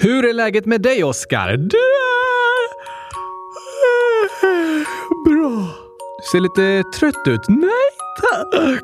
Hur 0.00 0.24
är 0.28 0.32
läget 0.32 0.66
med 0.66 0.82
dig, 0.82 1.04
Oskar? 1.04 1.56
Det 1.56 1.76
är... 1.76 2.68
Bra. 5.24 5.68
Du 6.18 6.22
ser 6.32 6.40
lite 6.40 6.82
trött 6.98 7.28
ut. 7.28 7.40
Nej, 7.48 7.70
tack. 8.20 8.82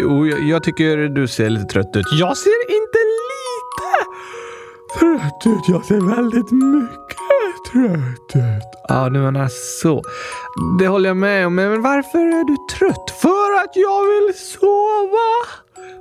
Jo, 0.00 0.26
jag, 0.26 0.42
jag 0.42 0.62
tycker 0.62 0.96
du 0.96 1.28
ser 1.28 1.50
lite 1.50 1.64
trött 1.64 1.96
ut. 1.96 2.06
Jag 2.12 2.36
ser 2.36 2.70
inte 2.70 2.98
lite 3.30 3.88
trött 4.98 5.46
ut. 5.46 5.68
Jag 5.68 5.84
ser 5.84 6.16
väldigt 6.16 6.50
mycket 6.50 7.25
trött 7.72 8.36
ut. 8.36 8.70
Ja, 8.88 9.08
du 9.08 9.18
menar 9.18 9.48
så. 9.80 10.02
Det 10.78 10.88
håller 10.88 11.08
jag 11.08 11.16
med 11.16 11.46
om. 11.46 11.54
Men 11.54 11.82
varför 11.82 12.18
är 12.18 12.44
du 12.44 12.56
trött? 12.78 13.10
För 13.22 13.64
att 13.64 13.76
jag 13.76 14.02
vill 14.04 14.34
sova. 14.34 15.30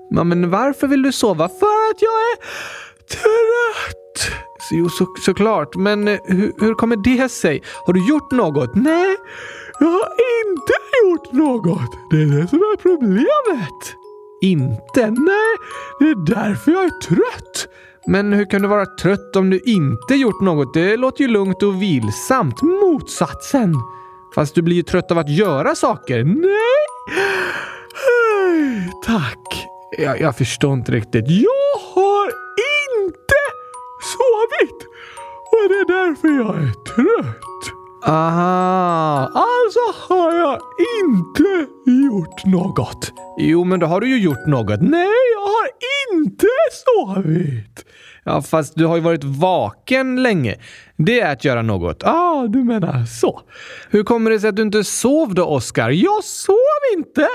Ja, 0.10 0.24
men 0.24 0.50
varför 0.50 0.88
vill 0.88 1.02
du 1.02 1.12
sova? 1.12 1.50
För 1.50 1.92
att 1.92 2.02
jag 2.02 2.12
är 2.32 2.38
trött. 3.10 4.40
Jo, 4.72 4.90
så, 4.90 5.08
såklart. 5.26 5.76
Men 5.76 6.08
eh, 6.08 6.20
hur, 6.26 6.54
hur 6.60 6.74
kommer 6.74 6.96
det 6.96 7.30
sig? 7.30 7.64
Har 7.86 7.94
du 7.94 8.08
gjort 8.10 8.32
något? 8.32 8.76
Nej, 8.76 9.16
jag 9.80 9.88
har 9.88 10.10
inte 10.46 10.74
gjort 11.04 11.32
något. 11.32 11.92
Det 12.12 12.22
är 12.22 12.26
det 12.26 12.48
som 12.48 12.60
är 12.60 12.78
problemet. 12.78 13.96
Inte? 14.42 15.02
Nej, 15.10 15.56
det 16.00 16.06
är 16.06 16.26
därför 16.36 16.72
jag 16.72 16.84
är 16.86 17.02
trött. 17.02 17.68
Men 18.08 18.34
hur 18.34 18.46
kan 18.46 18.62
du 18.62 18.68
vara 18.68 18.86
trött 18.86 19.36
om 19.36 19.50
du 19.50 19.60
inte 19.60 20.16
gjort 20.16 20.42
något? 20.42 20.74
Det 20.74 20.98
låter 20.98 21.22
ju 21.22 21.28
lugnt 21.28 21.64
och 21.64 21.82
vilsamt. 21.82 22.62
Motsatsen. 22.62 23.74
Fast 24.36 24.56
du 24.56 24.62
blir 24.62 24.76
ju 24.76 24.84
trött 24.84 25.12
av 25.12 25.18
att 25.18 25.30
göra 25.30 25.76
saker. 25.76 26.24
Nej! 26.24 26.46
Tack. 29.06 29.66
Jag, 29.98 30.22
jag 30.22 30.38
förstår 30.38 30.74
inte 30.74 30.92
riktigt. 30.92 31.26
Jag 31.28 31.80
har 31.94 32.26
inte 32.26 33.42
sovit! 34.14 34.88
Och 35.52 35.70
det 35.70 35.76
är 35.76 35.88
därför 35.88 36.28
jag 36.28 36.56
är 36.56 36.72
trött. 36.96 37.36
Aha! 38.08 39.32
Alltså 39.34 40.14
har 40.14 40.36
jag 40.36 40.60
inte 41.02 41.68
gjort 41.92 42.46
något. 42.46 43.12
Jo, 43.38 43.64
men 43.64 43.80
då 43.80 43.86
har 43.88 44.02
du 44.02 44.10
ju 44.10 44.20
gjort 44.20 44.46
något. 44.48 44.82
Nej, 44.82 45.16
jag 45.34 45.42
har 45.42 45.70
inte 46.14 46.48
sovit. 46.86 47.86
Ja, 48.24 48.42
fast 48.42 48.76
du 48.76 48.86
har 48.86 48.96
ju 48.96 49.02
varit 49.02 49.24
vaken 49.24 50.24
länge. 50.24 50.56
Det 50.98 51.20
är 51.20 51.32
att 51.32 51.46
göra 51.46 51.62
något. 51.62 52.04
Ah, 52.04 52.48
du 52.48 52.64
menar 52.64 53.06
så. 53.06 53.42
Hur 53.90 54.04
kommer 54.04 54.32
det 54.32 54.40
sig 54.40 54.50
att 54.50 54.56
du 54.56 54.62
inte 54.62 54.84
sov 54.84 55.34
då, 55.34 55.46
Oskar? 55.46 55.90
Jag 55.90 56.24
sov 56.24 56.56
inte 56.98 57.28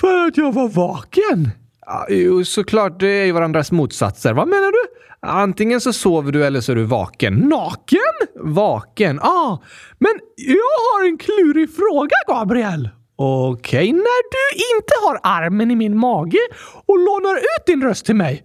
för 0.00 0.26
att 0.26 0.36
jag 0.36 0.52
var 0.52 0.68
vaken. 0.68 1.50
Ja, 1.86 2.06
jo, 2.08 2.44
såklart. 2.44 3.00
Det 3.00 3.08
är 3.08 3.24
ju 3.24 3.32
varandras 3.32 3.72
motsatser. 3.72 4.32
Vad 4.32 4.48
menar 4.48 4.72
du? 4.72 4.78
Antingen 5.26 5.80
så 5.80 5.92
sover 5.92 6.32
du 6.32 6.44
eller 6.44 6.60
så 6.60 6.72
är 6.72 6.76
du 6.76 6.84
vaken. 6.84 7.34
Naken? 7.34 7.98
Vaken? 8.40 9.20
Ah, 9.20 9.58
men 9.98 10.12
jag 10.36 10.56
har 10.56 11.08
en 11.08 11.18
klurig 11.18 11.74
fråga, 11.76 12.16
Gabriel. 12.28 12.88
Okej. 13.16 13.78
Okay. 13.78 13.92
När 13.92 14.22
du 14.30 14.76
inte 14.76 14.94
har 15.02 15.20
armen 15.22 15.70
i 15.70 15.76
min 15.76 15.98
mage 15.98 16.38
och 16.86 16.98
lånar 16.98 17.36
ut 17.36 17.66
din 17.66 17.82
röst 17.82 18.06
till 18.06 18.16
mig, 18.16 18.44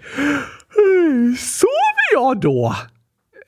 sover 1.38 2.14
jag 2.14 2.40
då? 2.40 2.76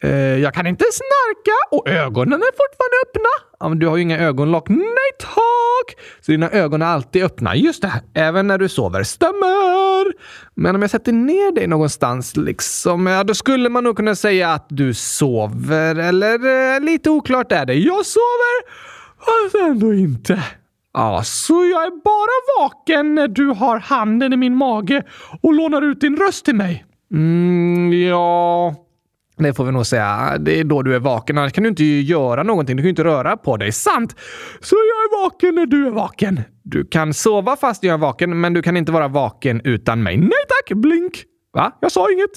Eh, 0.02 0.12
jag 0.40 0.54
kan 0.54 0.68
inte 0.68 0.86
snarka 0.92 1.76
och 1.78 1.90
ögonen 1.90 2.42
är 2.42 2.52
fortfarande 2.52 2.98
öppna. 3.08 3.50
Ja, 3.60 3.70
men 3.70 3.80
du 3.80 3.88
har 3.88 3.98
ju 3.98 4.04
inga 4.04 4.20
ögonlock. 4.20 4.70
Nej 4.70 5.12
tack! 5.20 5.98
Så 6.22 6.32
dina 6.32 6.50
ögon 6.50 6.82
är 6.82 6.86
alltid 6.86 7.24
öppna. 7.24 7.56
Just 7.56 7.82
det, 7.82 7.92
även 8.14 8.48
när 8.48 8.58
du 8.58 8.70
sover. 8.70 9.04
Stämmer! 9.04 10.14
Men 10.56 10.76
om 10.76 10.82
jag 10.82 10.92
sätter 10.92 11.12
ner 11.12 11.52
dig 11.52 11.68
någonstans, 11.68 12.38
liksom, 12.38 13.08
ja, 13.08 13.24
då 13.24 13.34
skulle 13.34 13.70
man 13.70 13.84
nog 13.84 13.96
kunna 13.96 14.16
säga 14.16 14.50
att 14.50 14.66
du 14.70 14.94
sover. 14.94 15.96
Eller 15.96 16.76
eh, 16.76 16.80
lite 16.80 17.10
oklart 17.10 17.52
är 17.52 17.66
det. 17.66 17.74
Jag 17.74 18.06
sover, 18.06 18.64
fast 19.26 19.56
ändå 19.56 19.94
inte. 19.94 20.44
Ja, 20.94 21.22
så 21.24 21.54
jag 21.54 21.84
är 21.84 22.04
bara 22.04 22.64
vaken 22.66 23.16
när 23.16 23.28
du 23.28 23.48
har 23.48 23.80
handen 23.80 24.34
i 24.34 24.38
min 24.38 24.56
mage 24.56 25.04
och 25.42 25.54
lånar 25.54 25.82
ut 25.82 26.02
din 26.02 26.18
röst 26.18 26.46
till 26.46 26.56
mig? 26.56 26.86
Mm, 27.14 27.94
ja... 27.94 28.76
Det 29.38 29.54
får 29.54 29.66
vi 29.66 29.72
nog 29.72 29.86
säga. 29.86 30.38
Det 30.40 30.60
är 30.60 30.64
då 30.64 30.82
du 30.82 30.96
är 30.96 31.00
vaken. 31.00 31.38
Annars 31.38 31.54
kan 31.54 31.64
du 31.64 31.70
inte 31.70 31.84
göra 31.84 32.44
någonting. 32.44 32.76
Du 32.76 32.82
kan 32.82 32.86
ju 32.86 32.90
inte 32.90 33.04
röra 33.04 33.38
på 33.38 33.58
dig. 33.58 33.72
Sant! 33.72 34.16
Så 34.60 34.76
jag 34.76 34.80
är 34.82 35.24
vaken 35.24 35.56
när 35.56 35.66
du 35.66 35.88
är 35.88 35.92
vaken. 35.92 36.42
Du 36.64 36.86
kan 36.86 37.14
sova 37.14 37.56
fast 37.56 37.84
jag 37.84 37.94
är 37.94 37.98
vaken, 37.98 38.42
men 38.42 38.54
du 38.54 38.62
kan 38.62 38.78
inte 38.78 38.92
vara 38.92 39.08
vaken 39.08 39.62
utan 39.64 40.04
mig. 40.04 40.18
Nej 40.18 40.30
tack! 40.48 40.78
Blink! 40.78 41.24
Va? 41.54 41.78
Jag 41.82 41.92
sa 41.92 42.12
inget. 42.12 42.32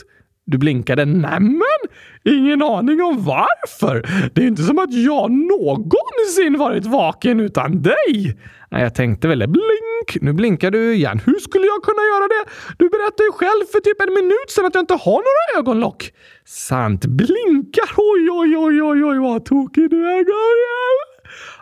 Du 0.46 0.58
blinkade. 0.58 1.04
Nämen! 1.04 1.82
Ingen 2.24 2.62
aning 2.62 3.02
om 3.02 3.24
varför. 3.24 4.02
Det 4.34 4.42
är 4.42 4.46
inte 4.46 4.62
som 4.62 4.78
att 4.78 4.94
jag 4.94 5.30
någonsin 5.30 6.58
varit 6.58 6.86
vaken 6.86 7.40
utan 7.40 7.82
dig. 7.82 8.38
Nej, 8.70 8.82
jag 8.82 8.94
tänkte 8.94 9.28
väl 9.28 9.38
det. 9.38 9.48
Blink! 9.48 10.16
Nu 10.20 10.32
blinkar 10.32 10.70
du 10.70 10.94
igen. 10.94 11.20
Hur 11.26 11.38
skulle 11.38 11.66
jag 11.66 11.82
kunna 11.82 12.02
göra 12.02 12.28
det? 12.28 12.50
Du 12.78 12.88
berättade 12.88 13.24
ju 13.24 13.32
själv 13.32 13.64
för 13.72 13.80
typ 13.80 14.00
en 14.00 14.14
minut 14.14 14.48
sedan 14.48 14.66
att 14.66 14.74
jag 14.74 14.82
inte 14.82 14.94
har 14.94 15.12
några 15.28 15.58
ögonlock. 15.58 16.10
Sant. 16.44 17.06
Blinkar? 17.06 17.90
Oj, 17.96 18.30
oj, 18.30 18.56
oj, 18.56 18.82
oj, 18.82 19.04
oj, 19.04 19.18
vad 19.18 19.44
tokig 19.44 19.90
du 19.90 20.06
är, 20.06 20.18
Gabriel. 20.18 20.98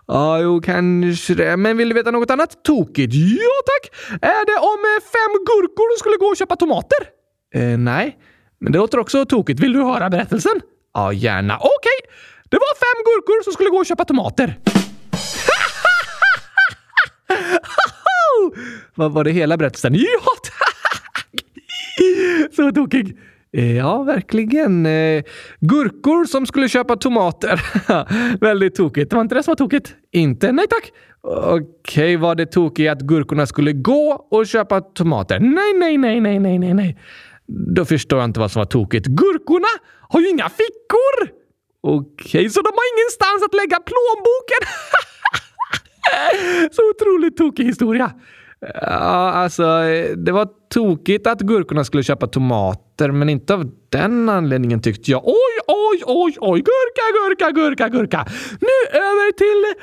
Ja, 0.06 0.40
jo, 0.40 0.60
kanske 0.60 1.34
det. 1.34 1.56
Men 1.56 1.76
vill 1.76 1.88
du 1.88 1.94
veta 1.94 2.10
något 2.10 2.30
annat 2.30 2.64
tokigt? 2.64 3.14
Ja, 3.14 3.56
tack! 3.70 3.84
Är 4.22 4.46
det 4.46 4.58
om 4.72 4.80
eh, 4.90 5.00
fem 5.14 5.32
gurkor 5.48 5.94
du 5.94 5.98
skulle 5.98 6.16
gå 6.16 6.26
och 6.26 6.36
köpa 6.36 6.56
tomater? 6.56 6.98
Eh, 7.54 7.78
nej, 7.78 8.18
men 8.60 8.72
det 8.72 8.78
låter 8.78 8.98
också 8.98 9.24
tokigt. 9.24 9.60
Vill 9.60 9.72
du 9.72 9.82
höra 9.82 10.10
berättelsen? 10.10 10.60
Ja, 10.94 11.12
gärna. 11.12 11.56
Okej! 11.56 11.68
Okay. 11.78 11.90
Det 12.50 12.56
var 12.56 12.74
fem 12.74 13.04
gurkor 13.04 13.42
som 13.44 13.52
skulle 13.52 13.70
gå 13.70 13.76
och 13.76 13.86
köpa 13.86 14.04
tomater. 14.04 14.58
Vad 18.94 19.12
var 19.12 19.24
det 19.24 19.30
hela 19.30 19.56
berättelsen? 19.56 19.94
Ja, 19.94 20.20
tack! 20.42 20.76
Så 22.56 22.72
tokig. 22.72 23.18
Eh, 23.52 23.76
ja, 23.76 24.02
verkligen. 24.02 24.86
Eh, 24.86 25.22
gurkor 25.60 26.24
som 26.24 26.46
skulle 26.46 26.68
köpa 26.68 26.96
tomater. 26.96 27.62
Väldigt 28.40 28.74
tokigt. 28.74 29.10
Det 29.10 29.16
var 29.16 29.22
inte 29.22 29.34
det 29.34 29.42
som 29.42 29.50
var 29.50 29.56
tokigt? 29.56 29.94
Inte? 30.12 30.52
Nej 30.52 30.66
tack. 30.70 30.92
Okej, 31.22 31.62
okay, 31.62 32.16
var 32.16 32.34
det 32.34 32.46
tokigt 32.46 32.92
att 32.92 33.00
gurkorna 33.00 33.46
skulle 33.46 33.72
gå 33.72 34.26
och 34.30 34.46
köpa 34.46 34.80
tomater? 34.80 35.40
Nej, 35.40 35.72
nej, 35.74 35.98
nej, 35.98 36.20
nej, 36.20 36.38
nej, 36.38 36.58
nej, 36.58 36.74
nej. 36.74 36.98
Då 37.76 37.84
förstår 37.84 38.18
jag 38.18 38.28
inte 38.28 38.40
vad 38.40 38.50
som 38.50 38.60
var 38.60 38.66
tokigt. 38.66 39.06
Gurkorna 39.06 39.68
har 40.08 40.20
ju 40.20 40.28
inga 40.28 40.48
fickor! 40.48 41.40
Okej, 41.82 42.40
okay, 42.40 42.50
så 42.50 42.60
de 42.60 42.68
har 42.68 42.86
ingenstans 42.94 43.42
att 43.46 43.54
lägga 43.54 43.78
plånboken. 43.90 44.62
så 46.72 46.82
otroligt 46.90 47.36
tokig 47.36 47.64
historia. 47.64 48.12
Ja, 48.60 49.32
alltså, 49.42 49.62
det 50.16 50.32
var 50.32 50.48
tokigt 50.74 51.26
att 51.26 51.40
gurkorna 51.40 51.84
skulle 51.84 52.02
köpa 52.02 52.26
tomater, 52.26 53.10
men 53.10 53.28
inte 53.28 53.54
av 53.54 53.70
den 53.88 54.28
anledningen 54.28 54.82
tyckte 54.82 55.10
jag. 55.10 55.22
Oj, 55.24 55.34
oj, 55.66 56.02
oj, 56.06 56.36
oj, 56.40 56.60
gurka, 56.60 57.02
gurka, 57.14 57.50
gurka, 57.50 57.88
gurka. 57.88 58.26
Nu 58.60 58.98
över 58.98 59.32
till 59.32 59.82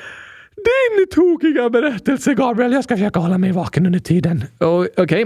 din 0.55 1.07
tokiga 1.07 1.69
berättelse, 1.69 2.34
Gabriel. 2.34 2.73
Jag 2.73 2.84
ska 2.84 2.95
försöka 2.95 3.19
hålla 3.19 3.38
mig 3.38 3.51
vaken 3.51 3.85
under 3.85 3.99
tiden. 3.99 4.44
Okej. 4.59 5.03
Okay. 5.03 5.25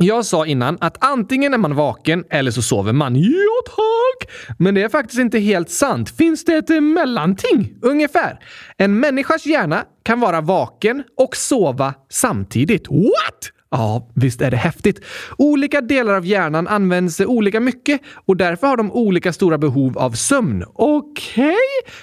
Jag 0.00 0.24
sa 0.24 0.46
innan 0.46 0.78
att 0.80 1.04
antingen 1.04 1.54
är 1.54 1.58
man 1.58 1.74
vaken 1.74 2.24
eller 2.30 2.50
så 2.50 2.62
sover 2.62 2.92
man. 2.92 3.16
Ja, 3.16 3.62
tack! 3.66 4.30
Men 4.58 4.74
det 4.74 4.82
är 4.82 4.88
faktiskt 4.88 5.20
inte 5.20 5.38
helt 5.38 5.70
sant. 5.70 6.10
Finns 6.16 6.44
det 6.44 6.56
ett 6.56 6.82
mellanting? 6.82 7.74
Ungefär. 7.82 8.38
En 8.76 9.00
människas 9.00 9.46
hjärna 9.46 9.84
kan 10.02 10.20
vara 10.20 10.40
vaken 10.40 11.04
och 11.16 11.36
sova 11.36 11.94
samtidigt. 12.10 12.88
What? 12.88 13.52
Ja, 13.70 14.10
visst 14.14 14.40
är 14.40 14.50
det 14.50 14.56
häftigt. 14.56 15.04
Olika 15.38 15.80
delar 15.80 16.14
av 16.14 16.26
hjärnan 16.26 16.68
används 16.68 17.20
olika 17.20 17.60
mycket 17.60 18.00
och 18.26 18.36
därför 18.36 18.66
har 18.66 18.76
de 18.76 18.92
olika 18.92 19.32
stora 19.32 19.58
behov 19.58 19.98
av 19.98 20.10
sömn. 20.10 20.64
Okej? 20.74 21.44
Okay. 21.44 21.54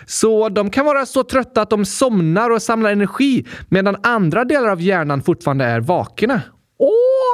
Så 0.05 0.49
de 0.49 0.69
kan 0.69 0.85
vara 0.85 1.05
så 1.05 1.23
trötta 1.23 1.61
att 1.61 1.69
de 1.69 1.85
somnar 1.85 2.49
och 2.49 2.61
samlar 2.61 2.91
energi 2.91 3.45
medan 3.69 3.97
andra 4.03 4.45
delar 4.45 4.67
av 4.67 4.81
hjärnan 4.81 5.21
fortfarande 5.21 5.65
är 5.65 5.79
vakna. 5.79 6.41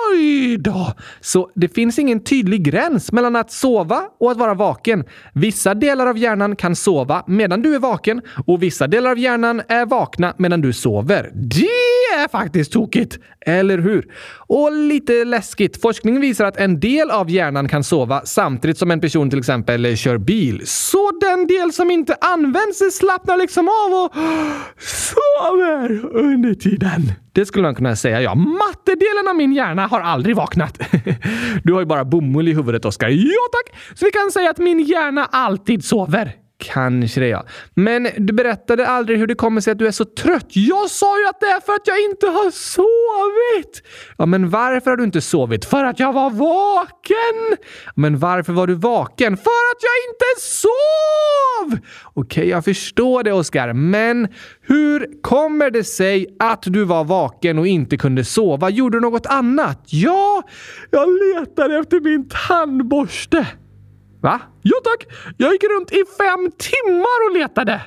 Oj 0.10 0.58
då! 0.58 0.94
Så 1.22 1.50
det 1.56 1.68
finns 1.68 2.00
ingen 2.00 2.24
tydlig 2.24 2.64
gräns 2.64 3.12
mellan 3.12 3.36
att 3.36 3.52
sova 3.52 4.04
och 4.20 4.32
att 4.32 4.38
vara 4.38 4.54
vaken. 4.54 5.04
Vissa 5.34 5.74
delar 5.74 6.08
av 6.08 6.18
hjärnan 6.18 6.56
kan 6.56 6.76
sova 6.76 7.24
medan 7.28 7.62
du 7.62 7.76
är 7.76 7.80
vaken 7.80 8.22
och 8.48 8.64
vissa 8.64 8.88
delar 8.88 9.12
av 9.12 9.20
hjärnan 9.20 9.62
är 9.68 9.86
vakna 9.86 10.34
medan 10.38 10.62
du 10.62 10.74
sover. 10.74 11.32
Det 11.34 11.81
är 12.24 12.28
faktiskt 12.28 12.72
tokigt. 12.72 13.20
Eller 13.46 13.78
hur? 13.78 14.06
Och 14.48 14.72
lite 14.72 15.26
läskigt. 15.26 15.82
Forskning 15.82 16.20
visar 16.20 16.46
att 16.46 16.58
en 16.58 16.80
del 16.80 17.12
av 17.12 17.30
hjärnan 17.30 17.70
kan 17.70 17.84
sova 17.84 18.22
samtidigt 18.26 18.78
som 18.78 18.92
en 18.92 19.02
person 19.02 19.30
till 19.30 19.40
exempel 19.40 19.98
kör 19.98 20.18
bil. 20.18 20.62
Så 20.66 21.12
den 21.22 21.48
del 21.48 21.74
som 21.74 21.92
inte 21.92 22.16
används 22.22 22.82
slappnar 22.92 23.38
liksom 23.38 23.68
av 23.68 24.04
och 24.04 24.14
sover 24.80 26.16
under 26.16 26.54
tiden. 26.54 27.12
Det 27.34 27.46
skulle 27.46 27.64
man 27.64 27.76
kunna 27.76 27.96
säga, 27.96 28.22
ja. 28.22 28.36
Mattedelen 28.36 29.28
av 29.30 29.36
min 29.36 29.54
hjärna 29.54 29.88
har 29.88 30.02
aldrig 30.02 30.36
vaknat. 30.36 30.80
du 31.64 31.74
har 31.74 31.80
ju 31.80 31.86
bara 31.86 32.06
bomull 32.06 32.48
i 32.48 32.54
huvudet, 32.54 32.86
Oskar. 32.86 33.10
Ja, 33.10 33.42
tack! 33.52 33.80
Så 33.96 34.06
vi 34.06 34.12
kan 34.12 34.32
säga 34.32 34.50
att 34.50 34.58
min 34.58 34.80
hjärna 34.80 35.26
alltid 35.32 35.86
sover. 35.86 36.41
Kanske 36.62 37.20
det 37.20 37.28
ja. 37.28 37.46
Men 37.74 38.08
du 38.18 38.34
berättade 38.34 38.88
aldrig 38.88 39.20
hur 39.20 39.28
det 39.28 39.36
kommer 39.36 39.62
sig 39.62 39.72
att 39.72 39.80
du 39.80 39.88
är 39.88 39.92
så 39.92 40.06
trött. 40.06 40.48
Jag 40.50 40.90
sa 40.90 41.20
ju 41.20 41.28
att 41.28 41.40
det 41.40 41.46
är 41.46 41.60
för 41.60 41.74
att 41.74 41.88
jag 41.88 42.04
inte 42.04 42.28
har 42.28 42.52
sovit! 42.52 43.84
Ja, 44.18 44.26
men 44.26 44.50
varför 44.50 44.90
har 44.90 44.98
du 44.98 45.04
inte 45.04 45.22
sovit? 45.22 45.66
För 45.66 45.84
att 45.84 46.00
jag 46.00 46.14
var 46.14 46.30
vaken! 46.30 47.58
Men 47.96 48.20
varför 48.20 48.54
var 48.54 48.68
du 48.68 48.74
vaken? 48.74 49.38
För 49.38 49.72
att 49.72 49.82
jag 49.82 49.92
inte 50.10 50.42
sov! 50.42 51.78
Okej, 52.14 52.50
jag 52.50 52.66
förstår 52.66 53.24
det 53.24 53.32
Oskar, 53.32 53.74
men 53.74 54.28
hur 54.62 55.22
kommer 55.22 55.72
det 55.72 55.84
sig 55.84 56.28
att 56.40 56.64
du 56.64 56.84
var 56.84 57.04
vaken 57.04 57.60
och 57.60 57.68
inte 57.68 57.98
kunde 57.98 58.26
sova? 58.26 58.70
Gjorde 58.70 58.98
du 58.98 59.02
något 59.02 59.26
annat? 59.26 59.84
Ja, 59.86 60.44
jag 60.92 61.10
letade 61.10 61.80
efter 61.80 62.00
min 62.00 62.30
tandborste. 62.48 63.48
Va? 64.22 64.42
Ja 64.62 64.78
tack! 64.84 65.08
Jag 65.38 65.52
gick 65.52 65.64
runt 65.64 65.92
i 65.92 66.04
fem 66.18 66.52
timmar 66.58 67.30
och 67.30 67.38
letade. 67.38 67.82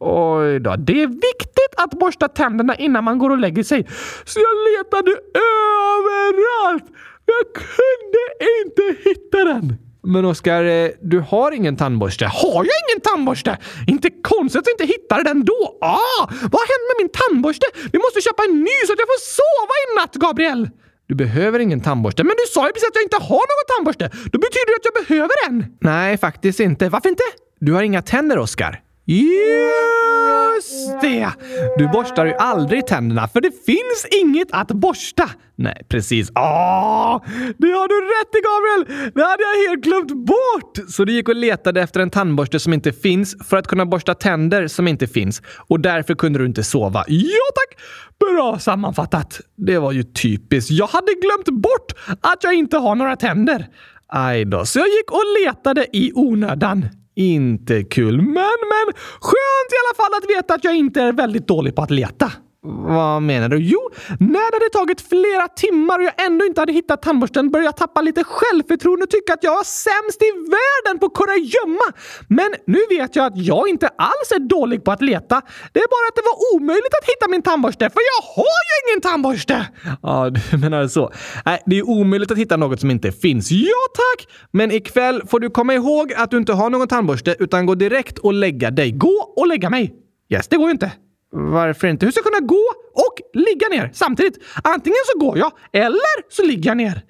Oj 0.00 0.60
då. 0.60 0.76
Det 0.76 1.02
är 1.02 1.06
viktigt 1.06 1.74
att 1.76 1.90
borsta 1.90 2.28
tänderna 2.28 2.76
innan 2.76 3.04
man 3.04 3.18
går 3.18 3.30
och 3.30 3.38
lägger 3.38 3.62
sig. 3.62 3.86
Så 4.24 4.40
jag 4.40 4.54
letade 4.78 5.10
överallt. 5.34 6.84
Jag 7.24 7.54
kunde 7.54 8.22
inte 8.58 9.08
hitta 9.08 9.44
den. 9.44 9.76
Men 10.02 10.24
Oskar, 10.24 10.64
eh, 10.64 10.90
du 11.02 11.20
har 11.20 11.52
ingen 11.52 11.76
tandborste. 11.76 12.24
Har 12.26 12.64
jag 12.64 12.76
ingen 12.88 13.00
tandborste? 13.02 13.58
Inte 13.86 14.10
konstigt 14.10 14.60
att 14.60 14.66
jag 14.66 14.74
inte 14.74 14.86
hittade 14.94 15.22
den 15.22 15.44
då. 15.44 15.78
Ah, 15.80 16.26
vad 16.52 16.60
har 16.60 16.68
hänt 16.74 16.86
med 16.90 16.96
min 17.02 17.08
tandborste? 17.20 17.66
Vi 17.92 17.98
måste 17.98 18.20
köpa 18.20 18.42
en 18.48 18.60
ny 18.60 18.76
så 18.86 18.92
att 18.92 18.98
jag 18.98 19.08
får 19.14 19.22
sova 19.38 19.74
i 19.82 19.86
natt, 19.96 20.14
Gabriel. 20.14 20.70
Du 21.06 21.14
behöver 21.14 21.58
ingen 21.58 21.80
tandborste. 21.80 22.24
Men 22.24 22.36
du 22.36 22.52
sa 22.52 22.66
ju 22.66 22.72
precis 22.72 22.88
att 22.88 22.94
jag 22.94 23.04
inte 23.04 23.16
har 23.16 23.36
någon 23.36 23.66
tandborste! 23.76 24.28
Då 24.32 24.38
betyder 24.38 24.70
det 24.72 24.76
att 24.76 24.94
jag 24.94 25.06
behöver 25.06 25.34
en! 25.48 25.76
Nej, 25.80 26.18
faktiskt 26.18 26.60
inte. 26.60 26.88
Varför 26.88 27.08
inte? 27.08 27.22
Du 27.60 27.72
har 27.72 27.82
inga 27.82 28.02
tänder, 28.02 28.38
Oskar. 28.38 28.80
Just 29.08 31.00
det! 31.00 31.28
Du 31.78 31.88
borstar 31.88 32.26
ju 32.26 32.34
aldrig 32.34 32.86
tänderna 32.86 33.28
för 33.28 33.40
det 33.40 33.50
finns 33.66 34.06
inget 34.22 34.48
att 34.50 34.68
borsta. 34.68 35.30
Nej, 35.56 35.82
precis. 35.88 36.30
Åh, 36.34 37.22
det 37.58 37.66
har 37.66 37.88
du 37.88 38.00
rätt 38.14 38.34
i, 38.34 38.40
Gabriel! 38.46 39.12
Det 39.14 39.22
hade 39.22 39.42
jag 39.42 39.68
helt 39.68 39.84
glömt 39.84 40.26
bort! 40.26 40.90
Så 40.92 41.04
du 41.04 41.12
gick 41.12 41.28
och 41.28 41.36
letade 41.36 41.82
efter 41.82 42.00
en 42.00 42.10
tandborste 42.10 42.60
som 42.60 42.72
inte 42.72 42.92
finns 42.92 43.36
för 43.48 43.56
att 43.56 43.66
kunna 43.66 43.86
borsta 43.86 44.14
tänder 44.14 44.66
som 44.66 44.88
inte 44.88 45.06
finns. 45.06 45.42
Och 45.68 45.80
därför 45.80 46.14
kunde 46.14 46.38
du 46.38 46.46
inte 46.46 46.64
sova. 46.64 47.04
Ja, 47.08 47.46
tack! 47.54 47.78
Bra 48.18 48.58
sammanfattat. 48.58 49.40
Det 49.56 49.78
var 49.78 49.92
ju 49.92 50.02
typiskt. 50.02 50.70
Jag 50.70 50.86
hade 50.86 51.12
glömt 51.12 51.62
bort 51.62 51.92
att 52.20 52.44
jag 52.44 52.54
inte 52.54 52.76
har 52.76 52.94
några 52.94 53.16
tänder. 53.16 53.66
Aj 54.08 54.44
då. 54.44 54.66
Så 54.66 54.78
jag 54.78 54.88
gick 54.88 55.10
och 55.10 55.44
letade 55.44 55.86
i 55.92 56.12
onödan. 56.14 56.88
Inte 57.18 57.84
kul, 57.84 58.16
men 58.16 58.34
men 58.34 58.94
skönt 59.20 59.70
i 59.72 59.78
alla 59.82 59.96
fall 59.96 60.18
att 60.18 60.36
veta 60.36 60.54
att 60.54 60.64
jag 60.64 60.76
inte 60.76 61.02
är 61.02 61.12
väldigt 61.12 61.48
dålig 61.48 61.74
på 61.74 61.82
att 61.82 61.90
leta. 61.90 62.32
Vad 62.66 63.22
menar 63.22 63.48
du? 63.48 63.58
Jo, 63.58 63.90
när 64.20 64.50
det 64.50 64.56
hade 64.56 64.70
tagit 64.72 65.00
flera 65.00 65.48
timmar 65.48 65.98
och 65.98 66.04
jag 66.04 66.26
ändå 66.26 66.44
inte 66.44 66.60
hade 66.60 66.72
hittat 66.72 67.02
tandborsten 67.02 67.50
började 67.50 67.66
jag 67.66 67.76
tappa 67.76 68.00
lite 68.02 68.24
självförtroende 68.24 69.04
och 69.04 69.10
tycka 69.10 69.32
att 69.34 69.44
jag 69.44 69.54
var 69.54 69.64
sämst 69.64 70.22
i 70.22 70.30
världen 70.56 70.98
på 71.00 71.08
kurragömma. 71.08 71.86
Men 72.28 72.50
nu 72.66 72.78
vet 72.90 73.16
jag 73.16 73.24
att 73.26 73.36
jag 73.36 73.68
inte 73.68 73.88
alls 73.88 74.32
är 74.34 74.38
dålig 74.38 74.84
på 74.84 74.92
att 74.92 75.02
leta. 75.02 75.42
Det 75.72 75.80
är 75.80 75.88
bara 75.96 76.06
att 76.08 76.16
det 76.16 76.22
var 76.30 76.36
omöjligt 76.54 76.94
att 77.02 77.08
hitta 77.08 77.28
min 77.30 77.42
tandborste, 77.42 77.90
för 77.90 78.00
jag 78.12 78.22
har 78.36 78.60
ju 78.68 78.90
ingen 78.90 79.00
tandborste! 79.00 79.66
Ja, 80.02 80.30
du 80.30 80.58
menar 80.58 80.88
så. 80.88 81.12
Nej, 81.44 81.62
det 81.66 81.78
är 81.78 81.88
omöjligt 81.88 82.30
att 82.30 82.38
hitta 82.38 82.56
något 82.56 82.80
som 82.80 82.90
inte 82.90 83.12
finns. 83.12 83.50
Ja, 83.50 83.82
tack! 83.94 84.28
Men 84.50 84.70
ikväll 84.70 85.22
får 85.26 85.40
du 85.40 85.50
komma 85.50 85.74
ihåg 85.74 86.12
att 86.12 86.30
du 86.30 86.36
inte 86.36 86.52
har 86.52 86.70
någon 86.70 86.88
tandborste 86.88 87.36
utan 87.38 87.66
gå 87.66 87.74
direkt 87.74 88.18
och 88.18 88.32
lägga 88.32 88.70
dig. 88.70 88.92
Gå 88.92 89.34
och 89.36 89.46
lägga 89.46 89.70
mig? 89.70 89.94
Yes, 90.28 90.48
det 90.48 90.56
går 90.56 90.66
ju 90.66 90.72
inte. 90.72 90.92
Varför 91.38 91.88
inte? 91.88 92.06
Hur 92.06 92.12
ska 92.12 92.20
jag 92.24 92.34
kunna 92.34 92.46
gå 92.46 92.64
och 92.92 93.40
ligga 93.40 93.68
ner 93.68 93.90
samtidigt? 93.94 94.38
Antingen 94.64 94.96
så 95.12 95.18
går 95.18 95.38
jag, 95.38 95.52
eller 95.72 96.32
så 96.32 96.42
ligger 96.42 96.70
jag 96.70 96.76
ner. 96.76 97.02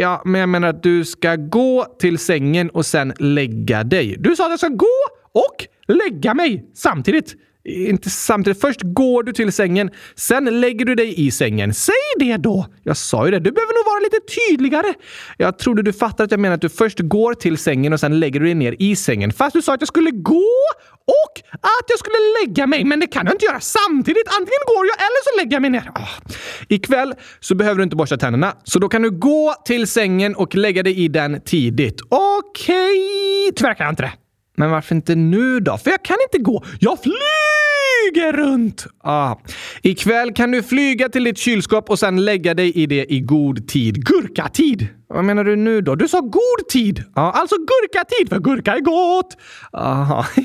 Ja, 0.00 0.22
men 0.24 0.40
jag 0.40 0.48
menar 0.48 0.68
att 0.68 0.82
du 0.82 1.04
ska 1.04 1.36
gå 1.36 1.84
till 1.98 2.18
sängen 2.18 2.70
och 2.70 2.86
sen 2.86 3.12
lägga 3.18 3.84
dig. 3.84 4.16
Du 4.18 4.36
sa 4.36 4.44
att 4.44 4.50
jag 4.50 4.58
ska 4.58 4.68
gå 4.68 4.86
och 5.32 5.66
lägga 5.88 6.34
mig 6.34 6.70
samtidigt. 6.74 7.34
Inte 7.64 8.10
samtidigt. 8.10 8.60
Först 8.60 8.80
går 8.82 9.22
du 9.22 9.32
till 9.32 9.52
sängen, 9.52 9.90
sen 10.16 10.60
lägger 10.60 10.84
du 10.84 10.94
dig 10.94 11.26
i 11.26 11.30
sängen. 11.30 11.74
Säg 11.74 11.94
det 12.18 12.36
då! 12.36 12.66
Jag 12.82 12.96
sa 12.96 13.24
ju 13.24 13.30
det. 13.30 13.38
Du 13.38 13.52
behöver 13.52 13.74
nog 13.74 13.84
vara 13.86 14.00
lite 14.00 14.18
tydligare. 14.48 14.94
Jag 15.36 15.58
trodde 15.58 15.82
du 15.82 15.92
fattade 15.92 16.24
att 16.24 16.30
jag 16.30 16.40
menar 16.40 16.54
att 16.54 16.60
du 16.60 16.68
först 16.68 16.98
går 16.98 17.34
till 17.34 17.58
sängen 17.58 17.92
och 17.92 18.00
sen 18.00 18.20
lägger 18.20 18.40
du 18.40 18.46
dig 18.46 18.54
ner 18.54 18.76
i 18.78 18.96
sängen. 18.96 19.32
Fast 19.32 19.54
du 19.54 19.62
sa 19.62 19.74
att 19.74 19.80
jag 19.80 19.88
skulle 19.88 20.10
gå 20.10 20.46
och 21.06 21.40
att 21.52 21.86
jag 21.88 21.98
skulle 21.98 22.16
lägga 22.40 22.66
mig. 22.66 22.84
Men 22.84 23.00
det 23.00 23.06
kan 23.06 23.26
jag 23.26 23.34
inte 23.34 23.44
göra 23.44 23.60
samtidigt. 23.60 24.28
Antingen 24.38 24.60
går 24.66 24.86
jag 24.86 24.96
eller 24.96 25.24
så 25.24 25.40
lägger 25.40 25.52
jag 25.52 25.62
mig 25.62 25.70
ner. 25.70 25.90
Oh. 25.94 26.08
Ikväll 26.68 27.14
så 27.40 27.54
behöver 27.54 27.76
du 27.76 27.82
inte 27.82 27.96
borsta 27.96 28.16
tänderna, 28.16 28.56
så 28.64 28.78
då 28.78 28.88
kan 28.88 29.02
du 29.02 29.10
gå 29.10 29.54
till 29.64 29.86
sängen 29.86 30.34
och 30.34 30.54
lägga 30.54 30.82
dig 30.82 31.04
i 31.04 31.08
den 31.08 31.40
tidigt. 31.40 32.00
Okej, 32.10 32.74
okay. 33.48 33.52
tyvärr 33.56 33.74
kan 33.74 33.84
jag 33.84 33.92
inte 33.92 34.02
det. 34.02 34.12
Men 34.60 34.70
varför 34.70 34.94
inte 34.94 35.14
nu 35.14 35.60
då? 35.60 35.78
För 35.78 35.90
jag 35.90 36.02
kan 36.02 36.16
inte 36.22 36.38
gå. 36.38 36.64
Jag 36.80 36.98
flyger 37.02 38.32
runt! 38.32 38.86
Ah. 39.04 39.36
Ikväll 39.82 40.32
kan 40.32 40.50
du 40.50 40.62
flyga 40.62 41.08
till 41.08 41.24
ditt 41.24 41.38
kylskåp 41.38 41.90
och 41.90 41.98
sen 41.98 42.24
lägga 42.24 42.54
dig 42.54 42.72
i 42.72 42.86
det 42.86 43.12
i 43.12 43.20
god 43.20 43.68
tid. 43.68 44.04
Gurkatid! 44.04 44.88
Vad 45.08 45.24
menar 45.24 45.44
du 45.44 45.56
nu 45.56 45.80
då? 45.80 45.94
Du 45.94 46.08
sa 46.08 46.20
god 46.20 46.68
tid! 46.70 47.04
Ja, 47.14 47.32
alltså 47.32 47.56
gurkatid, 47.56 48.28
för 48.28 48.38
gurka 48.38 48.74
är 48.74 48.80
gott! 48.80 49.36
Aha. 49.72 50.26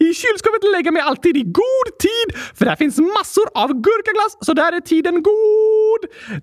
I 0.00 0.14
kylskåpet 0.14 0.62
lägger 0.72 0.84
jag 0.84 0.94
mig 0.94 1.02
alltid 1.02 1.36
i 1.36 1.42
god 1.42 1.88
tid, 2.00 2.28
för 2.54 2.64
där 2.64 2.76
finns 2.76 2.98
massor 2.98 3.46
av 3.54 3.68
gurkaglass, 3.68 4.36
så 4.40 4.52
där 4.52 4.72
är 4.72 4.80
tiden 4.80 5.22
god! 5.22 5.59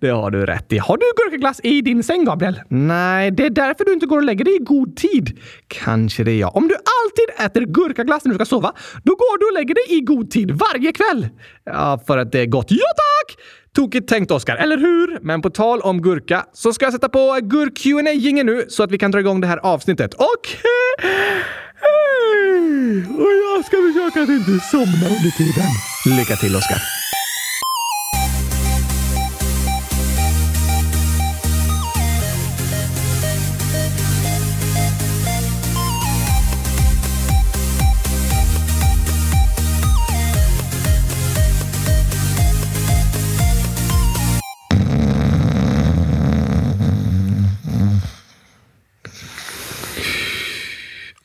Det 0.01 0.09
har 0.09 0.31
du 0.31 0.45
rätt 0.45 0.73
i. 0.73 0.77
Har 0.77 0.97
du 0.97 1.05
gurkaglass 1.15 1.59
i 1.63 1.81
din 1.81 2.03
säng, 2.03 2.25
Gabriel? 2.25 2.61
Nej, 2.69 3.31
det 3.31 3.45
är 3.45 3.49
därför 3.49 3.85
du 3.85 3.93
inte 3.93 4.05
går 4.05 4.17
och 4.17 4.23
lägger 4.23 4.45
dig 4.45 4.55
i 4.55 4.59
god 4.59 4.95
tid. 4.95 5.39
Kanske 5.67 6.23
det, 6.23 6.37
ja. 6.37 6.49
Om 6.49 6.67
du 6.67 6.75
alltid 6.75 7.45
äter 7.45 7.61
gurkaglass 7.73 8.25
när 8.25 8.31
du 8.31 8.35
ska 8.35 8.45
sova, 8.45 8.73
då 9.03 9.15
går 9.15 9.39
du 9.39 9.45
och 9.45 9.53
lägger 9.53 9.75
dig 9.75 9.97
i 9.97 10.01
god 10.01 10.31
tid 10.31 10.51
varje 10.51 10.91
kväll. 10.91 11.27
Ja, 11.63 11.99
för 12.07 12.17
att 12.17 12.31
det 12.31 12.39
är 12.39 12.45
gott. 12.45 12.67
Ja, 12.69 12.87
tack! 12.95 13.37
Tokigt 13.75 14.09
tänkt 14.09 14.31
Oskar, 14.31 14.55
eller 14.55 14.77
hur? 14.77 15.19
Men 15.21 15.41
på 15.41 15.49
tal 15.49 15.81
om 15.81 16.01
gurka 16.01 16.45
så 16.53 16.73
ska 16.73 16.85
jag 16.85 16.93
sätta 16.93 17.09
på 17.09 17.39
gurk 17.41 17.77
qa 17.77 18.43
nu 18.43 18.65
så 18.69 18.83
att 18.83 18.91
vi 18.91 18.97
kan 18.97 19.11
dra 19.11 19.19
igång 19.19 19.41
det 19.41 19.47
här 19.47 19.57
avsnittet. 19.57 20.13
Och... 20.13 20.47
Hej! 21.81 23.05
Och 23.17 23.31
jag 23.45 23.65
ska 23.65 23.77
försöka 23.77 24.23
att 24.23 24.29
inte 24.29 24.65
somna 24.65 25.07
under 25.15 25.37
tiden. 25.37 25.69
Lycka 26.17 26.35
till 26.35 26.55
Oskar! 26.55 26.96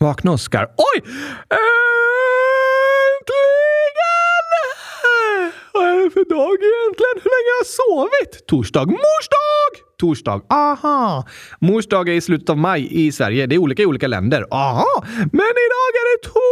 Vakna, 0.02 0.32
Oskar. 0.32 0.66
Oj! 0.76 0.98
Äntligen! 0.98 1.62
Vad 5.72 5.84
är 5.84 6.04
det 6.04 6.10
för 6.10 6.24
dag 6.24 6.58
egentligen? 6.70 7.16
Hur 7.22 7.30
länge 7.34 7.50
har 7.50 7.58
jag 7.60 7.66
sovit? 7.66 8.46
Torsdag. 8.46 8.86
Morsdag! 8.86 9.70
Torsdag. 10.00 10.40
Aha! 10.50 11.26
Mors 11.60 11.86
dag 11.86 12.08
är 12.08 12.12
i 12.12 12.20
slutet 12.20 12.50
av 12.50 12.58
maj 12.58 13.06
i 13.06 13.12
Sverige. 13.12 13.46
Det 13.46 13.54
är 13.54 13.58
olika 13.58 13.82
i 13.82 13.86
olika 13.86 14.08
länder. 14.08 14.46
Aha! 14.50 15.04
Men 15.16 15.54
idag 15.66 15.90
är 16.00 16.16
det 16.16 16.28
to... 16.28 16.42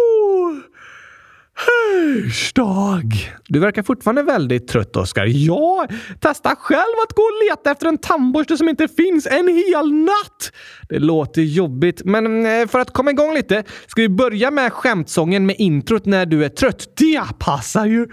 Hörsdag. 1.54 3.34
Du 3.48 3.58
verkar 3.58 3.82
fortfarande 3.82 4.22
väldigt 4.22 4.68
trött, 4.68 4.96
Oskar. 4.96 5.26
Ja, 5.26 5.86
testa 6.20 6.56
själv 6.56 6.94
att 7.08 7.14
gå 7.14 7.22
och 7.22 7.48
leta 7.50 7.70
efter 7.70 7.86
en 7.86 7.98
tandborste 7.98 8.56
som 8.56 8.68
inte 8.68 8.88
finns 8.88 9.26
en 9.26 9.48
hel 9.48 9.92
natt. 9.92 10.52
Det 10.88 10.98
låter 10.98 11.42
jobbigt, 11.42 12.02
men 12.04 12.46
eh, 12.46 12.66
för 12.66 12.78
att 12.78 12.92
komma 12.92 13.10
igång 13.10 13.34
lite 13.34 13.64
ska 13.86 14.02
vi 14.02 14.08
börja 14.08 14.50
med 14.50 14.72
skämtsången 14.72 15.46
med 15.46 15.56
introt 15.58 16.06
när 16.06 16.26
du 16.26 16.44
är 16.44 16.48
trött. 16.48 16.88
Det 16.96 17.22
passar 17.38 17.86
ju 17.86 18.06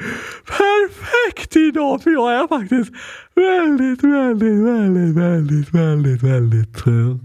perfekt 0.58 1.56
idag 1.56 2.04
för 2.04 2.12
jag 2.12 2.34
är 2.34 2.48
faktiskt 2.48 2.92
väldigt, 3.36 4.04
väldigt, 4.04 4.66
väldigt, 4.66 5.18
väldigt, 5.18 5.74
väldigt, 5.74 6.24
väldigt 6.24 6.76
trött. 6.78 7.22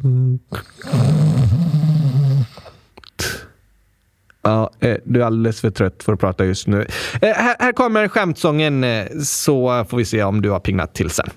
Ja, 4.43 4.71
eh, 4.81 4.97
du 5.05 5.21
är 5.21 5.27
alldeles 5.27 5.61
för 5.61 5.71
trött 5.71 6.03
för 6.03 6.13
att 6.13 6.21
prata 6.21 6.45
just 6.45 6.67
nu. 6.67 6.87
Eh, 7.23 7.29
här, 7.29 7.57
här 7.59 7.73
kommer 7.73 8.09
skämtsången 8.09 8.85
eh, 8.85 9.07
så 9.25 9.85
får 9.89 9.97
vi 9.97 10.05
se 10.05 10.23
om 10.23 10.43
du 10.43 10.51
har 10.51 10.61
pignat 10.61 10.95
till 10.95 11.11
sen. 11.11 11.31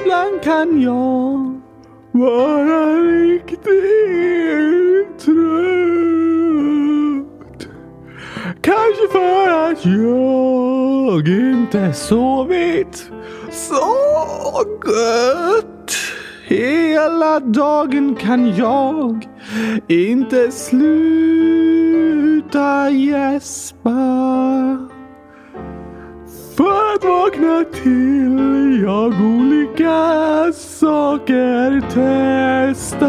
Ibland 0.00 0.42
kan 0.42 0.80
jag 0.82 1.60
vara 2.12 2.96
riktigt 2.96 3.58
trött. 5.24 6.04
Kanske 8.60 9.08
för 9.12 9.48
att 9.48 9.84
jag 9.84 11.28
inte 11.28 11.92
sovit 11.92 13.10
så 13.50 13.94
gött. 14.86 15.73
Hela 16.46 17.40
dagen 17.40 18.14
kan 18.14 18.56
jag 18.56 19.28
inte 19.88 20.50
sluta 20.50 21.70
gäspa. 22.90 23.90
För 26.56 26.94
att 26.94 27.04
vakna 27.04 27.64
till 27.82 28.82
jag 28.82 29.20
olika 29.20 30.52
saker 30.52 31.80
testa. 31.80 33.08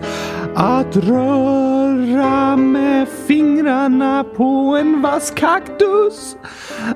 Att 0.56 0.96
röra 0.96 2.56
med 2.56 3.08
fingrarna 3.26 4.24
på 4.36 4.76
en 4.80 5.02
vass 5.02 5.30
kaktus. 5.30 6.36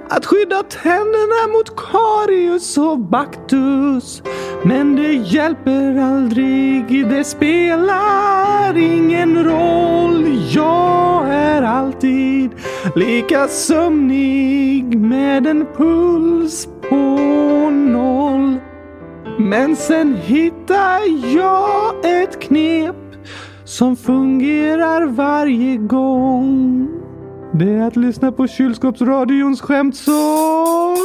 Att 0.09 0.27
skydda 0.27 0.63
tänderna 0.63 1.53
mot 1.53 1.77
karius 1.77 2.79
och 2.79 2.99
baktus. 2.99 4.23
Men 4.63 4.97
det 4.97 5.13
hjälper 5.13 5.99
aldrig, 5.99 7.09
det 7.09 7.25
spelar 7.25 8.77
ingen 8.77 9.45
roll. 9.45 10.39
Jag 10.51 11.29
är 11.29 11.63
alltid 11.63 12.51
lika 12.95 13.49
sömnig 13.49 14.99
med 14.99 15.47
en 15.47 15.67
puls 15.77 16.69
på 16.89 16.97
noll. 17.71 18.61
Men 19.39 19.77
sen 19.77 20.17
hittar 20.17 21.01
jag 21.37 21.95
ett 22.05 22.41
knep 22.41 22.97
som 23.65 23.97
fungerar 23.97 25.07
varje 25.07 25.77
gång. 25.77 26.89
Det 27.55 27.71
är 27.71 27.83
att 27.83 27.97
lyssna 27.97 28.33
på 28.33 28.47
kylskåpsradions 28.47 29.61
skämtsång. 29.61 30.97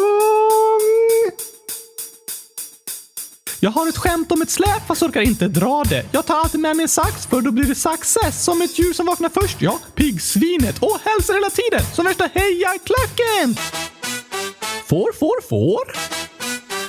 Jag 3.60 3.72
har 3.72 3.88
ett 3.90 3.98
skämt 3.98 4.32
om 4.32 4.42
ett 4.42 4.50
släp 4.50 4.88
fast 4.88 5.04
orkar 5.04 5.22
inte 5.22 5.48
dra 5.48 5.84
det. 5.84 6.06
Jag 6.12 6.25
tar 6.25 6.36
alltid 6.36 6.60
med 6.60 6.75
mig 6.75 6.84
en 6.84 6.90
sax 6.90 7.25
för 7.25 7.42
då 7.42 7.52
blir 7.52 7.63
det 7.63 7.75
success. 7.75 8.44
Som 8.44 8.62
ett 8.62 8.80
djur 8.80 8.94
som 8.94 9.06
vaknar 9.06 9.30
först, 9.30 9.62
ja. 9.62 9.80
Piggsvinet. 9.96 10.80
Och 10.80 10.98
hälsar 11.04 11.34
hela 11.34 11.50
tiden. 11.50 11.94
Som 11.96 12.06
värsta 12.06 12.30
hejarklacken. 12.34 13.56
Får, 14.94 15.14
får, 15.14 15.42
får. 15.50 15.92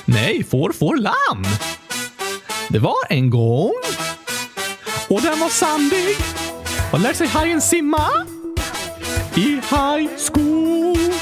Nej, 0.05 0.43
får, 0.43 0.71
får 0.71 0.95
lamm. 0.95 1.43
Det 2.69 2.79
var 2.79 2.95
en 3.09 3.29
gång. 3.29 3.73
Och 5.09 5.21
den 5.21 5.39
var 5.39 5.49
sandig. 5.49 6.17
Vad 6.91 7.01
lär 7.01 7.13
sig 7.13 7.27
hajen 7.27 7.61
simma? 7.61 8.11
I 9.35 9.41
high 9.41 10.09
school. 10.31 11.13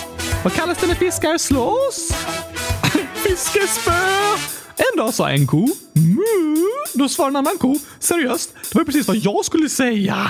Vad 0.44 0.54
kallas 0.54 0.78
det 0.78 0.88
när 0.88 0.96
fiskar 0.96 1.38
slåss? 1.38 2.12
Fiskespö. 3.14 3.92
En 4.78 4.98
dag 4.98 5.14
sa 5.14 5.30
en 5.30 5.48
ko 5.48 5.68
mu. 5.94 6.56
Då 6.94 7.10
svarade 7.10 7.32
en 7.32 7.36
annan 7.36 7.58
ko 7.58 7.80
seriöst. 8.00 8.54
Det 8.72 8.78
var 8.78 8.86
precis 8.86 9.08
vad 9.08 9.18
jag 9.18 9.46
skulle 9.46 9.70
säga. 9.70 10.30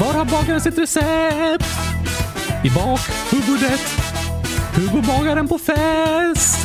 Var 0.00 0.12
har 0.12 0.24
bagaren 0.24 0.60
sitt 0.60 0.78
recept? 0.78 1.64
I 2.64 2.70
bakhuvudet. 2.70 3.80
Hur 4.74 5.02
bagaren 5.02 5.48
på 5.48 5.58
fest? 5.58 6.58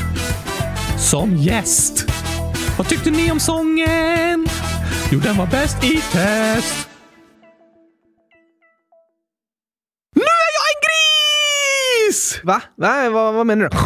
Som 1.12 1.36
gäst. 1.36 2.06
Vad 2.78 2.88
tyckte 2.88 3.12
ni 3.12 3.32
om 3.32 3.40
sången? 3.40 4.48
Jo, 5.12 5.20
den 5.20 5.38
var 5.38 5.48
bäst 5.48 5.84
i 5.84 6.02
test. 6.12 6.90
Nu 10.16 10.22
är 10.22 10.50
jag 10.58 10.66
en 10.72 10.82
gris! 10.88 12.40
Va? 12.44 12.62
Va? 12.78 13.10
Vad, 13.10 13.34
vad 13.34 13.46
menar 13.46 13.70
du? 13.70 13.78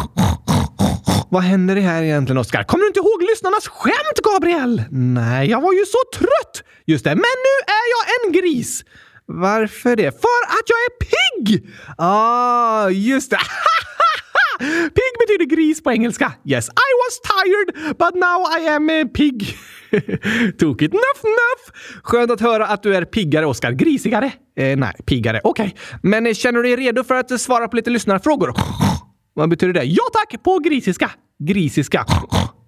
Vad 1.30 1.42
händer 1.42 1.74
det 1.74 1.80
här 1.80 2.02
egentligen, 2.02 2.38
Oskar? 2.38 2.62
Kommer 2.62 2.82
du 2.82 2.88
inte 2.88 3.00
ihåg 3.00 3.22
lyssnarnas 3.30 3.68
skämt, 3.68 4.20
Gabriel? 4.24 4.82
Nej, 4.90 5.50
jag 5.50 5.60
var 5.60 5.72
ju 5.72 5.84
så 5.86 6.18
trött! 6.18 6.66
Just 6.86 7.04
det, 7.04 7.10
men 7.10 7.36
nu 7.46 7.54
är 7.66 7.86
jag 7.94 8.26
en 8.26 8.32
gris. 8.32 8.84
Varför 9.32 9.96
det? 9.96 10.10
För 10.10 10.42
att 10.48 10.66
jag 10.66 10.78
är 10.78 10.90
pigg! 11.04 11.68
Ah, 11.98 12.88
just 12.88 13.30
det. 13.30 13.38
pigg 14.68 15.14
betyder 15.20 15.56
gris 15.56 15.82
på 15.82 15.92
engelska. 15.92 16.32
Yes, 16.44 16.68
I 16.68 16.90
was 17.02 17.20
tired, 17.20 17.96
but 17.98 18.14
now 18.14 18.46
I 18.60 18.68
am 18.68 18.90
eh, 18.90 18.96
uh, 18.96 19.04
pig. 19.04 19.56
Tokigt. 20.58 20.94
Nuff, 20.94 21.22
nuff! 21.22 21.92
Skönt 22.02 22.30
att 22.30 22.40
höra 22.40 22.66
att 22.66 22.82
du 22.82 22.94
är 22.94 23.04
piggare, 23.04 23.46
Oskar. 23.46 23.72
Grisigare? 23.72 24.32
Eh, 24.56 24.76
nej, 24.76 24.92
piggare. 25.06 25.40
Okej. 25.44 25.66
Okay. 25.66 25.98
Men 26.02 26.26
eh, 26.26 26.34
känner 26.34 26.62
du 26.62 26.76
dig 26.76 26.86
redo 26.86 27.04
för 27.04 27.14
att 27.14 27.30
eh, 27.30 27.36
svara 27.36 27.68
på 27.68 27.76
lite 27.76 27.90
lyssnarfrågor? 27.90 28.54
Vad 29.34 29.50
betyder 29.50 29.72
det? 29.72 29.84
Ja 29.84 30.04
tack, 30.12 30.42
på 30.42 30.58
grisiska. 30.58 31.10
Grisiska. 31.38 32.06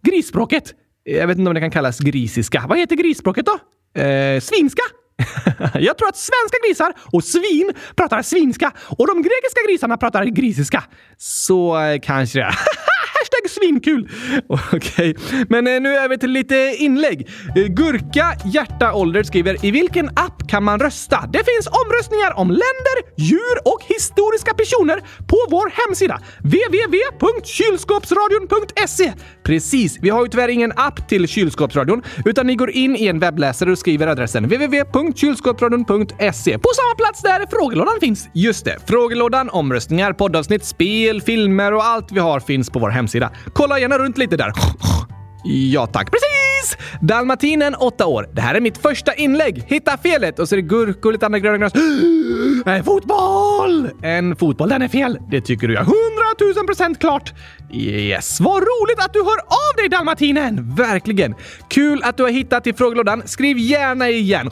Grisspråket. 0.03 0.75
Jag 1.05 1.27
vet 1.27 1.39
inte 1.39 1.49
om 1.49 1.55
det 1.55 1.61
kan 1.61 1.71
kallas 1.71 1.99
grisiska. 1.99 2.65
Vad 2.69 2.79
heter 2.79 2.97
grisspråket 2.97 3.47
då? 3.47 3.59
Eh, 4.01 4.41
svinska? 4.41 4.83
Jag 5.75 5.99
tror 5.99 6.09
att 6.09 6.17
svenska 6.17 6.57
grisar 6.67 6.93
och 7.13 7.25
svin 7.25 7.73
pratar 7.97 8.23
svinska 8.23 8.73
och 8.99 9.07
de 9.07 9.23
grekiska 9.23 9.61
grisarna 9.69 9.97
pratar 9.97 10.25
grisiska. 10.25 10.85
Så 11.17 11.81
eh, 11.81 12.01
kanske 12.03 12.39
det. 12.39 12.45
Hashtag 13.33 13.51
svinkul! 13.51 14.09
Okej, 14.73 15.17
men 15.49 15.67
eh, 15.67 15.81
nu 15.81 15.97
över 15.97 16.17
till 16.17 16.31
lite 16.31 16.75
inlägg. 16.79 17.29
Eh, 17.57 17.65
Gurka 17.65 18.27
Hjärta 18.45 18.93
Ålder 18.93 19.23
skriver 19.23 19.67
“I 19.67 19.71
vilken 19.71 20.09
app 20.09 20.49
kan 20.49 20.65
man 20.65 20.79
rösta? 20.79 21.29
Det 21.33 21.45
finns 21.45 21.67
omröstningar 21.67 22.39
om 22.39 22.49
länder, 22.49 22.97
djur 23.17 23.59
och 23.65 23.81
historiska 23.89 24.55
personer 24.55 25.01
på 25.27 25.37
vår 25.51 25.87
hemsida 25.87 26.21
www.kylskåpsradion.se. 26.39 29.13
Precis, 29.45 29.99
vi 30.03 30.11
har 30.11 30.25
ju 30.25 30.29
tyvärr 30.29 30.49
ingen 30.49 30.73
app 30.77 31.09
till 31.09 31.29
Kylskåpsradion 31.29 32.03
utan 32.25 32.47
ni 32.47 32.55
går 32.55 32.71
in 32.71 32.97
i 32.97 33.07
en 33.07 33.19
webbläsare 33.19 33.73
och 33.73 33.79
skriver 33.79 34.07
adressen 34.07 34.45
www.kylskåpsradion.se. 34.45 36.59
På 36.59 36.69
samma 36.75 36.95
plats 36.97 37.23
där 37.23 37.47
frågelådan 37.51 37.95
finns. 38.01 38.29
Just 38.35 38.65
det, 38.65 38.79
frågelådan, 38.87 39.51
omröstningar, 39.51 40.13
poddavsnitt, 40.13 40.65
spel, 40.65 41.23
filmer 41.23 41.75
och 41.75 41.85
allt 41.85 42.13
vi 42.13 42.21
har 42.21 42.41
finns 42.41 42.71
på 42.71 42.79
vår 42.79 42.91
hemsida. 42.91 43.22
Kolla 43.53 43.79
gärna 43.79 43.99
runt 43.99 44.19
lite 44.19 44.37
där. 44.37 44.53
Ja 45.45 45.87
tack, 45.87 46.11
precis! 46.11 46.79
Dalmatinen, 47.01 47.75
8 47.75 48.07
år. 48.07 48.29
Det 48.33 48.41
här 48.41 48.55
är 48.55 48.61
mitt 48.61 48.79
första 48.79 49.15
inlägg. 49.15 49.65
Hitta 49.67 49.97
felet! 49.97 50.39
Och 50.39 50.49
så 50.49 50.55
är 50.55 50.57
det 50.57 50.63
gurkor 50.63 51.09
och 51.09 51.13
lite 51.13 51.27
andra 51.27 51.39
gröna 51.39 51.59
gräs. 51.59 51.73
En 52.67 52.85
fotboll! 52.85 53.91
En 54.03 54.37
fotboll, 54.37 54.69
den 54.69 54.83
är 54.83 54.89
fel. 54.89 55.19
Det 55.31 55.41
tycker 55.41 55.69
du 55.69 55.75
ja. 55.75 55.81
Hundratusen 55.81 56.67
procent 56.67 56.99
klart! 56.99 57.33
Yes. 57.73 58.41
Vad 58.41 58.63
roligt 58.63 59.05
att 59.05 59.13
du 59.13 59.19
hör 59.19 59.39
av 59.39 59.77
dig 59.77 59.89
Dalmatinen! 59.89 60.75
Verkligen! 60.75 61.35
Kul 61.69 62.03
att 62.05 62.17
du 62.17 62.23
har 62.23 62.31
hittat 62.31 62.65
till 62.65 62.75
frågelådan. 62.75 63.23
Skriv 63.27 63.59
gärna 63.59 64.09
igen. 64.09 64.51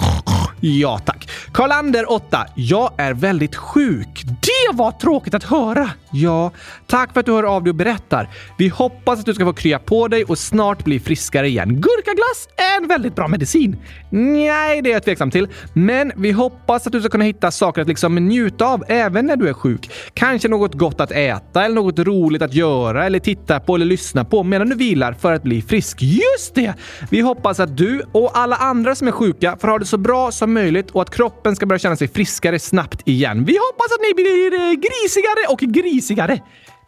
Ja 0.61 0.99
tack. 0.99 1.31
Karlander 1.52 2.12
8. 2.12 2.47
Jag 2.55 2.93
är 2.97 3.14
väldigt 3.14 3.57
sjuk. 3.57 4.23
Det 4.25 4.76
var 4.76 4.93
tråkigt 4.93 5.35
att 5.35 5.45
höra. 5.45 5.90
Ja, 6.12 6.50
tack 6.87 7.12
för 7.12 7.21
att 7.21 7.26
du 7.26 7.33
hör 7.33 7.43
av 7.43 7.64
dig 7.64 7.71
och 7.71 7.76
berättar. 7.76 8.29
Vi 8.59 8.69
hoppas 8.69 9.19
att 9.19 9.26
du 9.26 9.35
ska 9.35 9.45
få 9.45 9.52
krya 9.52 9.79
på 9.79 10.09
dig 10.09 10.25
och 10.25 10.38
snart 10.38 10.85
bli 10.85 11.00
friskare 11.00 11.49
igen. 11.49 11.69
Gurkaglass 11.69 12.49
är 12.57 12.83
en 12.83 12.88
väldigt 12.88 13.14
bra 13.14 13.29
medicin. 13.29 13.76
Nej, 14.11 14.83
det 14.83 14.90
är 14.90 14.93
jag 14.93 15.05
tveksam 15.05 15.31
till. 15.31 15.49
Men 15.73 16.12
vi 16.17 16.33
hoppas 16.33 16.87
att 16.87 16.93
du 16.93 17.00
ska 17.00 17.09
kunna 17.09 17.25
hitta 17.25 17.50
saker 17.50 17.83
att 17.83 17.88
liksom 17.88 18.14
njuta 18.14 18.67
av 18.67 18.85
även 18.88 19.26
när 19.26 19.37
du 19.37 19.49
är 19.49 19.52
sjuk. 19.52 19.90
Kanske 20.14 20.49
något 20.49 20.75
gott 20.75 21.00
att 21.00 21.12
äta 21.12 21.64
eller 21.64 21.75
något 21.75 21.99
roligt 21.99 22.43
att 22.43 22.55
göra 22.55 23.07
eller 23.07 23.19
titta 23.19 23.61
på 23.61 23.75
eller 23.75 23.87
lyssna 23.87 24.25
på 24.25 24.43
medan 24.43 24.69
du 24.69 24.76
vilar 24.76 25.12
för 25.12 25.33
att 25.33 25.43
bli 25.43 25.62
frisk. 25.62 26.02
Just 26.02 26.55
det! 26.55 26.75
Vi 27.11 27.21
hoppas 27.21 27.61
att 27.61 27.76
du 27.76 28.02
och 28.12 28.31
alla 28.35 28.57
andra 28.57 28.95
som 28.95 29.09
är 29.09 29.12
sjuka 29.12 29.57
får 29.61 29.69
ha 29.69 29.79
det 29.79 29.87
så 29.87 29.99
bra 29.99 30.33
som 30.33 30.50
möjligt 30.50 30.90
och 30.90 31.02
att 31.02 31.11
kroppen 31.11 31.57
ska 31.57 31.66
börja 31.66 31.78
känna 31.78 31.97
sig 31.97 32.09
friskare 32.09 32.59
snabbt 32.59 33.09
igen. 33.09 33.45
Vi 33.45 33.52
hoppas 33.52 33.92
att 33.92 34.00
ni 34.00 34.14
blir 34.14 34.75
grisigare 34.75 35.47
och 35.49 35.59
grisigare. 35.61 36.40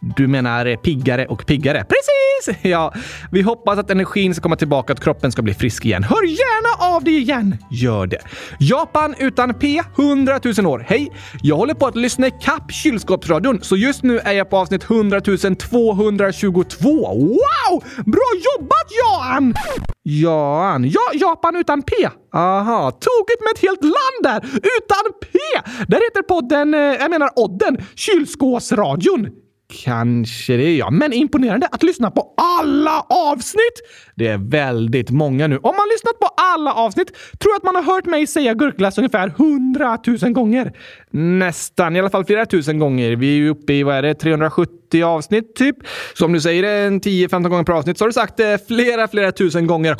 Du 0.03 0.27
menar 0.27 0.75
piggare 0.75 1.25
och 1.25 1.45
piggare? 1.45 1.83
Precis! 1.83 2.59
Ja, 2.61 2.93
vi 3.31 3.41
hoppas 3.41 3.79
att 3.79 3.91
energin 3.91 4.33
ska 4.33 4.41
komma 4.41 4.55
tillbaka 4.55 4.93
och 4.93 4.97
att 4.97 5.03
kroppen 5.03 5.31
ska 5.31 5.41
bli 5.41 5.53
frisk 5.53 5.85
igen. 5.85 6.03
Hör 6.03 6.23
gärna 6.23 6.95
av 6.95 7.03
dig 7.03 7.17
igen! 7.17 7.57
Gör 7.71 8.07
det. 8.07 8.17
Japan 8.59 9.15
utan 9.19 9.53
P, 9.53 9.81
100 9.97 10.39
000 10.57 10.65
år. 10.65 10.85
Hej! 10.87 11.11
Jag 11.41 11.55
håller 11.55 11.73
på 11.73 11.87
att 11.87 11.95
lyssna 11.95 12.27
ikapp 12.27 12.71
kylskåpsradion, 12.71 13.61
så 13.61 13.77
just 13.77 14.03
nu 14.03 14.19
är 14.19 14.31
jag 14.33 14.49
på 14.49 14.57
avsnitt 14.57 14.83
100 14.83 15.21
222. 15.21 16.89
Wow! 16.89 17.83
Bra 18.05 18.29
jobbat 18.57 18.87
Jan! 19.03 19.53
Jan? 20.03 20.89
Ja, 20.89 21.01
Japan 21.13 21.55
utan 21.55 21.81
P. 21.81 21.93
Aha, 22.33 22.91
tokigt 22.91 23.41
med 23.41 23.51
ett 23.55 23.61
helt 23.61 23.83
land 23.83 24.23
där! 24.23 24.37
Utan 24.55 25.13
P! 25.21 25.39
Där 25.87 25.97
heter 25.97 26.21
podden, 26.21 26.73
eh, 26.73 26.79
jag 26.79 27.09
menar 27.11 27.29
Odden, 27.35 27.77
Kylskåpsradion. 27.95 29.42
Kanske 29.73 30.57
det, 30.57 30.75
ja. 30.75 30.89
Men 30.89 31.13
imponerande 31.13 31.67
att 31.71 31.83
lyssna 31.83 32.11
på 32.11 32.33
alla 32.37 33.05
avsnitt! 33.09 33.81
Det 34.15 34.27
är 34.27 34.37
väldigt 34.37 35.09
många 35.09 35.47
nu. 35.47 35.57
Om 35.57 35.75
man 35.75 35.87
lyssnat 35.93 36.19
på 36.19 36.27
alla 36.37 36.73
avsnitt 36.73 37.07
tror 37.39 37.51
jag 37.51 37.57
att 37.57 37.63
man 37.63 37.75
har 37.75 37.93
hört 37.93 38.05
mig 38.05 38.27
säga 38.27 38.53
gurkglass 38.53 38.97
ungefär 38.97 39.29
hundratusen 39.37 40.33
gånger. 40.33 40.73
Nästan, 41.11 41.95
i 41.95 41.99
alla 41.99 42.09
fall 42.09 42.25
flera 42.25 42.45
tusen 42.45 42.79
gånger. 42.79 43.15
Vi 43.15 43.31
är 43.31 43.35
ju 43.35 43.49
uppe 43.49 43.73
i, 43.73 43.83
vad 43.83 43.95
är 43.95 44.01
det, 44.01 44.13
370 44.13 45.03
avsnitt 45.03 45.55
typ. 45.55 45.75
Så 46.13 46.25
om 46.25 46.33
du 46.33 46.41
säger 46.41 46.63
det 46.63 46.71
en 46.71 47.01
10-15 47.01 47.49
gånger 47.49 47.63
per 47.63 47.73
avsnitt 47.73 47.97
så 47.97 48.03
har 48.03 48.09
du 48.09 48.13
sagt 48.13 48.37
det 48.37 48.67
flera, 48.67 49.07
flera 49.07 49.31
tusen 49.31 49.67
gånger. 49.67 49.95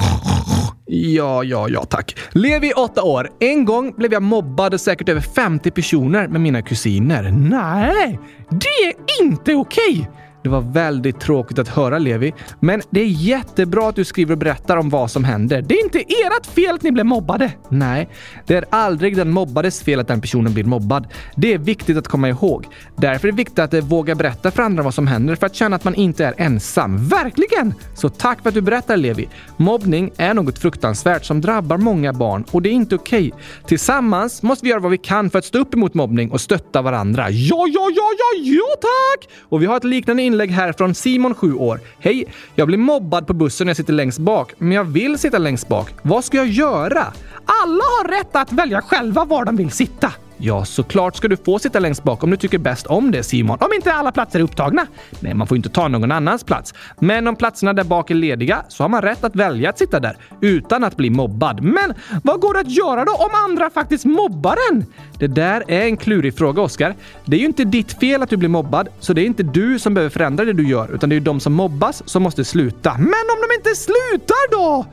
Ja, 0.86 1.44
ja, 1.44 1.70
ja 1.70 1.84
tack. 1.84 2.18
Lev 2.32 2.64
i 2.64 2.74
åtta 2.74 3.04
år. 3.04 3.30
En 3.40 3.66
gång 3.66 3.94
blev 3.98 4.14
jag 4.14 4.24
mobbad 4.24 4.82
säkert 4.82 5.10
över 5.10 5.22
50 5.22 5.72
personer 5.72 6.28
med 6.28 6.42
mina 6.42 6.62
kusiner. 6.62 7.32
Nej, 7.32 8.20
det 8.50 8.68
är 8.88 9.24
inte 9.26 9.56
okej! 9.56 10.10
Det 10.44 10.50
var 10.50 10.62
väldigt 10.62 11.20
tråkigt 11.20 11.60
att 11.60 11.68
höra 11.68 11.98
Levi, 11.98 12.34
men 12.60 12.82
det 12.90 13.02
är 13.02 13.06
jättebra 13.06 13.90
att 13.90 13.96
du 13.96 14.06
skriver 14.06 14.32
och 14.32 14.38
berättar 14.38 14.78
om 14.78 14.90
vad 14.90 15.12
som 15.12 15.24
händer. 15.24 15.62
Det 15.62 15.76
är 15.76 15.84
inte 15.84 16.00
ert 16.00 16.46
fel 16.46 16.76
att 16.76 16.84
ni 16.84 16.92
blev 16.92 17.06
mobbade. 17.06 17.52
Nej, 17.70 18.10
det 18.46 18.56
är 18.56 18.66
aldrig 18.70 19.18
den 19.18 19.32
mobbades 19.32 19.84
fel 19.84 20.00
att 20.00 20.08
den 20.08 20.22
personen 20.22 20.54
blir 20.54 20.64
mobbad. 20.64 21.08
Det 21.36 21.54
är 21.54 21.58
viktigt 21.58 21.98
att 21.98 22.08
komma 22.08 22.30
ihåg. 22.30 22.68
Därför 22.96 23.28
är 23.28 23.32
det 23.32 23.38
viktigt 23.38 23.60
att 23.60 23.74
våga 23.74 24.16
berätta 24.16 24.52
för 24.52 24.64
andra 24.64 24.84
vad 24.84 24.94
som 24.94 25.08
händer 25.08 25.36
för 25.36 25.46
att 25.46 25.56
känna 25.56 25.76
att 25.76 25.84
man 25.84 25.96
inte 25.96 26.26
är 26.26 26.34
ensam. 26.38 27.08
Verkligen! 27.08 27.74
Så 27.96 28.10
tack 28.10 28.42
för 28.42 28.50
att 28.50 28.56
du 28.56 28.62
berättar 28.62 28.98
Levi. 28.98 29.30
Mobbning 29.58 30.12
är 30.18 30.34
något 30.34 30.60
fruktansvärt 30.60 31.26
som 31.26 31.42
drabbar 31.42 31.78
många 31.78 32.14
barn 32.14 32.46
och 32.52 32.62
det 32.62 32.70
är 32.70 32.74
inte 32.74 32.96
okej. 32.96 33.28
Okay. 33.28 33.44
Tillsammans 33.68 34.44
måste 34.44 34.66
vi 34.66 34.70
göra 34.70 34.80
vad 34.80 34.92
vi 34.92 34.98
kan 34.98 35.30
för 35.30 35.40
att 35.40 35.46
stå 35.46 35.60
upp 35.60 35.74
emot 35.74 35.94
mobbning 35.94 36.32
och 36.32 36.42
stötta 36.42 36.82
varandra. 36.82 37.30
Ja, 37.30 37.66
ja, 37.68 37.90
ja, 37.96 38.10
ja, 38.18 38.42
ja 38.44 38.76
tack! 38.82 39.30
Och 39.50 39.62
vi 39.62 39.66
har 39.66 39.78
ett 39.78 39.84
liknande 39.84 40.24
inlägg 40.34 40.52
här 40.52 40.74
från 40.74 40.96
Simon, 40.96 41.36
7 41.36 41.54
år. 41.56 41.80
Hej! 42.00 42.26
Jag 42.56 42.68
blir 42.68 42.78
mobbad 42.78 43.28
på 43.28 43.34
bussen 43.34 43.66
när 43.66 43.70
jag 43.70 43.78
sitter 43.78 43.94
längst 43.94 44.20
bak, 44.20 44.54
men 44.58 44.72
jag 44.72 44.84
vill 44.84 45.18
sitta 45.18 45.38
längst 45.38 45.68
bak. 45.68 45.90
Vad 46.02 46.24
ska 46.24 46.38
jag 46.38 46.48
göra? 46.48 47.14
Alla 47.46 47.84
har 47.84 48.08
rätt 48.18 48.36
att 48.36 48.52
välja 48.52 48.82
själva 48.82 49.26
var 49.26 49.46
de 49.46 49.56
vill 49.56 49.72
sitta. 49.72 50.12
Ja, 50.46 50.66
såklart 50.66 51.16
ska 51.16 51.28
du 51.28 51.38
få 51.38 51.60
sitta 51.60 51.80
längst 51.80 52.04
bak 52.04 52.24
om 52.24 52.32
du 52.32 52.38
tycker 52.38 52.58
bäst 52.58 52.88
om 52.88 53.12
det 53.12 53.24
Simon. 53.24 53.58
Om 53.62 53.74
inte 53.76 53.94
alla 53.94 54.12
platser 54.12 54.40
är 54.40 54.44
upptagna. 54.44 54.88
Nej, 55.20 55.34
man 55.34 55.48
får 55.48 55.58
inte 55.58 55.70
ta 55.70 55.88
någon 55.88 56.12
annans 56.12 56.44
plats. 56.44 56.74
Men 57.00 57.28
om 57.28 57.36
platserna 57.36 57.74
där 57.74 57.84
bak 57.84 58.12
är 58.12 58.16
lediga 58.16 58.66
så 58.70 58.84
har 58.84 58.90
man 58.90 59.02
rätt 59.02 59.24
att 59.24 59.36
välja 59.36 59.70
att 59.70 59.78
sitta 59.78 60.00
där 60.00 60.18
utan 60.42 60.84
att 60.84 60.98
bli 60.98 61.10
mobbad. 61.10 61.62
Men 61.62 61.94
vad 62.24 62.40
går 62.40 62.54
det 62.54 62.60
att 62.60 62.72
göra 62.72 63.06
då 63.06 63.12
om 63.14 63.30
andra 63.50 63.70
faktiskt 63.70 64.06
mobbar 64.06 64.58
en? 64.72 64.86
Det 65.20 65.28
där 65.28 65.64
är 65.68 65.86
en 65.86 65.98
klurig 65.98 66.38
fråga, 66.38 66.62
Oskar. 66.62 66.96
Det 67.26 67.36
är 67.36 67.40
ju 67.40 67.46
inte 67.46 67.64
ditt 67.64 68.00
fel 68.00 68.24
att 68.24 68.30
du 68.30 68.38
blir 68.38 68.50
mobbad, 68.50 68.88
så 69.00 69.14
det 69.14 69.22
är 69.22 69.26
inte 69.26 69.44
du 69.44 69.80
som 69.80 69.94
behöver 69.94 70.10
förändra 70.10 70.46
det 70.46 70.54
du 70.54 70.68
gör, 70.68 70.96
utan 70.96 71.10
det 71.10 71.14
är 71.14 71.18
ju 71.18 71.26
de 71.26 71.40
som 71.40 71.54
mobbas 71.54 72.04
som 72.06 72.24
måste 72.24 72.46
sluta. 72.46 72.94
Men 72.98 73.04
om 73.06 73.48
de 73.50 73.56
inte 73.56 73.76
slutar 73.76 74.52
då? 74.52 74.86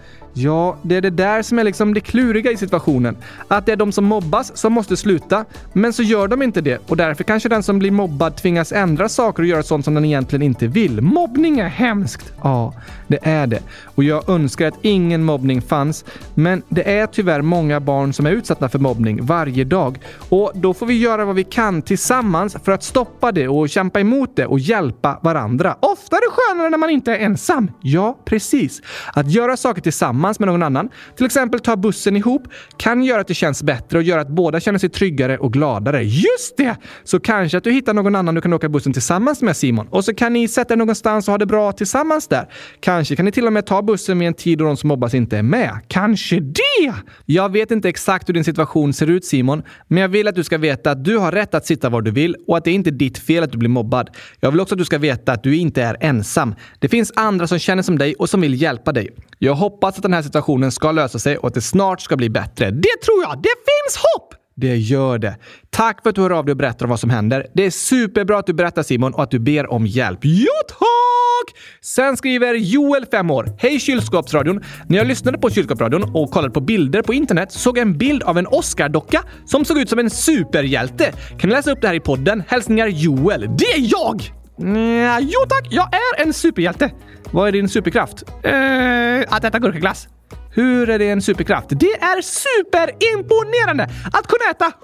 Ja, 0.42 0.76
det 0.82 0.96
är 0.96 1.00
det 1.00 1.10
där 1.10 1.42
som 1.42 1.58
är 1.58 1.64
liksom 1.64 1.94
det 1.94 2.00
kluriga 2.00 2.50
i 2.50 2.56
situationen. 2.56 3.16
Att 3.48 3.66
det 3.66 3.72
är 3.72 3.76
de 3.76 3.92
som 3.92 4.04
mobbas 4.04 4.56
som 4.56 4.72
måste 4.72 4.96
sluta, 4.96 5.44
men 5.72 5.92
så 5.92 6.02
gör 6.02 6.28
de 6.28 6.42
inte 6.42 6.60
det 6.60 6.90
och 6.90 6.96
därför 6.96 7.24
kanske 7.24 7.48
den 7.48 7.62
som 7.62 7.78
blir 7.78 7.90
mobbad 7.90 8.36
tvingas 8.36 8.72
ändra 8.72 9.08
saker 9.08 9.42
och 9.42 9.48
göra 9.48 9.62
sånt 9.62 9.84
som 9.84 9.94
den 9.94 10.04
egentligen 10.04 10.42
inte 10.42 10.66
vill. 10.66 11.00
Mobbning 11.00 11.58
är 11.58 11.68
hemskt! 11.68 12.32
Ja, 12.42 12.74
det 13.06 13.18
är 13.22 13.46
det. 13.46 13.62
Och 13.84 14.04
jag 14.04 14.28
önskar 14.28 14.66
att 14.68 14.78
ingen 14.82 15.24
mobbning 15.24 15.62
fanns, 15.62 16.04
men 16.34 16.62
det 16.68 16.90
är 16.90 17.06
tyvärr 17.06 17.42
många 17.42 17.80
barn 17.80 18.12
som 18.12 18.26
är 18.26 18.30
utsatta 18.30 18.68
för 18.68 18.78
mobbning 18.78 19.26
varje 19.26 19.64
dag. 19.64 19.98
Och 20.28 20.52
då 20.54 20.74
får 20.74 20.86
vi 20.86 20.98
göra 20.98 21.24
vad 21.24 21.34
vi 21.34 21.44
kan 21.44 21.82
tillsammans 21.82 22.56
för 22.64 22.72
att 22.72 22.82
stoppa 22.82 23.32
det 23.32 23.48
och 23.48 23.68
kämpa 23.68 24.00
emot 24.00 24.36
det 24.36 24.46
och 24.46 24.58
hjälpa 24.58 25.18
varandra. 25.22 25.76
Ofta 25.80 26.16
är 26.16 26.20
det 26.20 26.30
skönare 26.30 26.70
när 26.70 26.78
man 26.78 26.90
inte 26.90 27.12
är 27.12 27.18
ensam. 27.18 27.70
Ja, 27.80 28.18
precis. 28.24 28.82
Att 29.14 29.30
göra 29.30 29.56
saker 29.56 29.82
tillsammans 29.82 30.29
tillsammans 30.34 30.40
med 30.40 30.48
någon 30.48 30.62
annan, 30.62 30.88
till 31.16 31.26
exempel 31.26 31.60
ta 31.60 31.76
bussen 31.76 32.16
ihop, 32.16 32.48
kan 32.76 33.02
göra 33.02 33.20
att 33.20 33.28
det 33.28 33.34
känns 33.34 33.62
bättre 33.62 33.98
och 33.98 34.04
göra 34.04 34.20
att 34.20 34.28
båda 34.28 34.60
känner 34.60 34.78
sig 34.78 34.88
tryggare 34.88 35.38
och 35.38 35.52
gladare. 35.52 36.02
Just 36.02 36.56
det! 36.56 36.76
Så 37.04 37.20
kanske 37.20 37.58
att 37.58 37.64
du 37.64 37.72
hittar 37.72 37.94
någon 37.94 38.14
annan 38.14 38.34
du 38.34 38.40
kan 38.40 38.52
åka 38.52 38.68
bussen 38.68 38.92
tillsammans 38.92 39.42
med 39.42 39.56
Simon 39.56 39.88
och 39.90 40.04
så 40.04 40.14
kan 40.14 40.32
ni 40.32 40.48
sätta 40.48 40.74
er 40.74 40.78
någonstans 40.78 41.28
och 41.28 41.32
ha 41.32 41.38
det 41.38 41.46
bra 41.46 41.72
tillsammans 41.72 42.28
där. 42.28 42.46
Kanske 42.80 43.16
kan 43.16 43.24
ni 43.24 43.32
till 43.32 43.46
och 43.46 43.52
med 43.52 43.66
ta 43.66 43.82
bussen 43.82 44.18
vid 44.18 44.28
en 44.28 44.34
tid 44.34 44.58
då 44.58 44.64
de 44.64 44.76
som 44.76 44.88
mobbas 44.88 45.14
inte 45.14 45.38
är 45.38 45.42
med. 45.42 45.70
Kanske 45.88 46.40
det! 46.40 46.94
Jag 47.26 47.52
vet 47.52 47.70
inte 47.70 47.88
exakt 47.88 48.28
hur 48.28 48.34
din 48.34 48.44
situation 48.44 48.92
ser 48.92 49.10
ut 49.10 49.24
Simon, 49.24 49.62
men 49.88 49.98
jag 50.00 50.08
vill 50.08 50.28
att 50.28 50.34
du 50.34 50.44
ska 50.44 50.58
veta 50.58 50.90
att 50.90 51.04
du 51.04 51.18
har 51.18 51.32
rätt 51.32 51.54
att 51.54 51.66
sitta 51.66 51.88
var 51.88 52.02
du 52.02 52.10
vill 52.10 52.36
och 52.46 52.56
att 52.56 52.64
det 52.64 52.70
är 52.70 52.74
inte 52.74 52.90
ditt 52.90 53.18
fel 53.18 53.44
att 53.44 53.52
du 53.52 53.58
blir 53.58 53.68
mobbad. 53.68 54.10
Jag 54.40 54.50
vill 54.50 54.60
också 54.60 54.74
att 54.74 54.78
du 54.78 54.84
ska 54.84 54.98
veta 54.98 55.32
att 55.32 55.42
du 55.42 55.56
inte 55.56 55.82
är 55.82 55.96
ensam. 56.00 56.54
Det 56.78 56.88
finns 56.88 57.12
andra 57.16 57.46
som 57.46 57.58
känner 57.58 57.82
som 57.82 57.98
dig 57.98 58.14
och 58.14 58.30
som 58.30 58.40
vill 58.40 58.62
hjälpa 58.62 58.92
dig. 58.92 59.10
Jag 59.42 59.54
hoppas 59.54 59.96
att 59.96 60.02
den 60.02 60.12
här 60.12 60.22
situationen 60.22 60.72
ska 60.72 60.92
lösa 60.92 61.18
sig 61.18 61.38
och 61.38 61.48
att 61.48 61.54
det 61.54 61.60
snart 61.60 62.00
ska 62.00 62.16
bli 62.16 62.30
bättre. 62.30 62.70
Det 62.70 63.02
tror 63.04 63.22
jag! 63.22 63.42
Det 63.42 63.48
finns 63.48 63.96
hopp! 63.96 64.34
Det 64.56 64.76
gör 64.76 65.18
det. 65.18 65.36
Tack 65.70 66.02
för 66.02 66.10
att 66.10 66.16
du 66.16 66.22
hör 66.22 66.30
av 66.30 66.44
dig 66.44 66.52
och 66.52 66.56
berättar 66.56 66.86
om 66.86 66.90
vad 66.90 67.00
som 67.00 67.10
händer. 67.10 67.46
Det 67.54 67.66
är 67.66 67.70
superbra 67.70 68.38
att 68.38 68.46
du 68.46 68.52
berättar 68.52 68.82
Simon 68.82 69.14
och 69.14 69.22
att 69.22 69.30
du 69.30 69.38
ber 69.38 69.72
om 69.72 69.86
hjälp. 69.86 70.18
Ja, 70.22 70.52
tack! 70.68 71.56
Sen 71.80 72.16
skriver 72.16 72.54
Joel, 72.54 73.06
5 73.10 73.30
år. 73.30 73.56
Hej 73.58 73.80
kylskåpsradion! 73.80 74.60
När 74.88 74.98
jag 74.98 75.06
lyssnade 75.06 75.38
på 75.38 75.50
kylskåpsradion 75.50 76.16
och 76.16 76.30
kollade 76.30 76.54
på 76.54 76.60
bilder 76.60 77.02
på 77.02 77.14
internet 77.14 77.52
såg 77.52 77.78
jag 77.78 77.82
en 77.82 77.98
bild 77.98 78.22
av 78.22 78.38
en 78.38 78.46
Oscar-docka 78.46 79.22
som 79.46 79.64
såg 79.64 79.78
ut 79.78 79.88
som 79.88 79.98
en 79.98 80.10
superhjälte. 80.10 81.12
Kan 81.28 81.50
du 81.50 81.56
läsa 81.56 81.72
upp 81.72 81.80
det 81.80 81.88
här 81.88 81.94
i 81.94 82.00
podden? 82.00 82.42
Hälsningar 82.48 82.86
Joel. 82.86 83.40
Det 83.40 83.64
är 83.64 83.92
jag! 83.92 84.39
Mm, 84.60 85.18
jo 85.20 85.40
tack, 85.48 85.66
jag 85.70 85.88
är 85.94 86.22
en 86.26 86.32
superhjälte. 86.32 86.90
Vad 87.30 87.48
är 87.48 87.52
din 87.52 87.68
superkraft? 87.68 88.22
Eh, 88.42 89.34
att 89.36 89.44
äta 89.44 89.58
gurkaglass. 89.58 90.08
Hur 90.54 90.90
är 90.90 90.98
det 90.98 91.10
en 91.10 91.22
superkraft? 91.22 91.66
Det 91.70 91.92
är 91.92 92.22
superimponerande 92.22 93.84
att 94.12 94.26
kunna 94.26 94.50
äta 94.50 94.64
100 94.64 94.76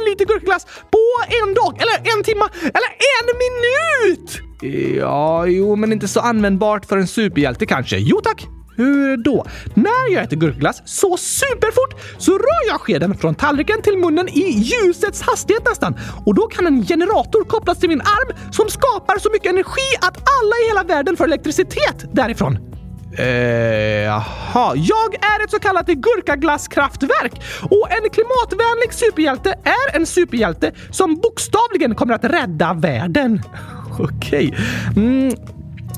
000 0.00 0.08
liter 0.08 0.24
gurkaglass 0.24 0.64
på 0.64 1.32
en 1.42 1.54
dag, 1.54 1.82
eller 1.82 2.16
en 2.16 2.24
timma, 2.24 2.48
eller 2.62 2.92
en 3.18 3.26
minut! 3.42 4.40
Ja, 4.98 5.46
jo, 5.46 5.76
men 5.76 5.92
inte 5.92 6.08
så 6.08 6.20
användbart 6.20 6.86
för 6.86 6.96
en 6.96 7.06
superhjälte 7.06 7.66
kanske. 7.66 7.96
Jo 7.98 8.20
tack! 8.20 8.46
Hur 8.76 9.16
då? 9.16 9.46
När 9.74 10.12
jag 10.14 10.24
äter 10.24 10.36
gurkaglass 10.36 10.82
så 10.84 11.16
superfort 11.16 12.00
så 12.18 12.32
rör 12.32 12.68
jag 12.68 12.80
skeden 12.80 13.14
från 13.18 13.34
tallriken 13.34 13.82
till 13.82 13.98
munnen 13.98 14.28
i 14.28 14.50
ljusets 14.50 15.22
hastighet 15.22 15.64
nästan. 15.68 15.94
Och 16.26 16.34
då 16.34 16.42
kan 16.42 16.66
en 16.66 16.86
generator 16.86 17.44
kopplas 17.44 17.78
till 17.78 17.88
min 17.88 18.00
arm 18.00 18.52
som 18.52 18.68
skapar 18.68 19.18
så 19.18 19.30
mycket 19.32 19.50
energi 19.50 19.96
att 20.00 20.16
alla 20.16 20.56
i 20.64 20.68
hela 20.68 20.84
världen 20.84 21.16
får 21.16 21.24
elektricitet 21.24 22.04
därifrån. 22.12 22.58
Eh, 23.18 23.26
jaha. 24.04 24.72
Jag 24.76 25.14
är 25.14 25.44
ett 25.44 25.50
så 25.50 25.58
kallat 25.58 25.86
gurkaglasskraftverk 25.86 27.32
och 27.62 27.88
en 27.90 28.10
klimatvänlig 28.10 28.92
superhjälte 28.92 29.50
är 29.64 29.96
en 29.96 30.06
superhjälte 30.06 30.72
som 30.90 31.16
bokstavligen 31.16 31.94
kommer 31.94 32.14
att 32.14 32.24
rädda 32.24 32.74
världen. 32.74 33.42
Okej. 33.98 34.54
Mm. 34.96 35.34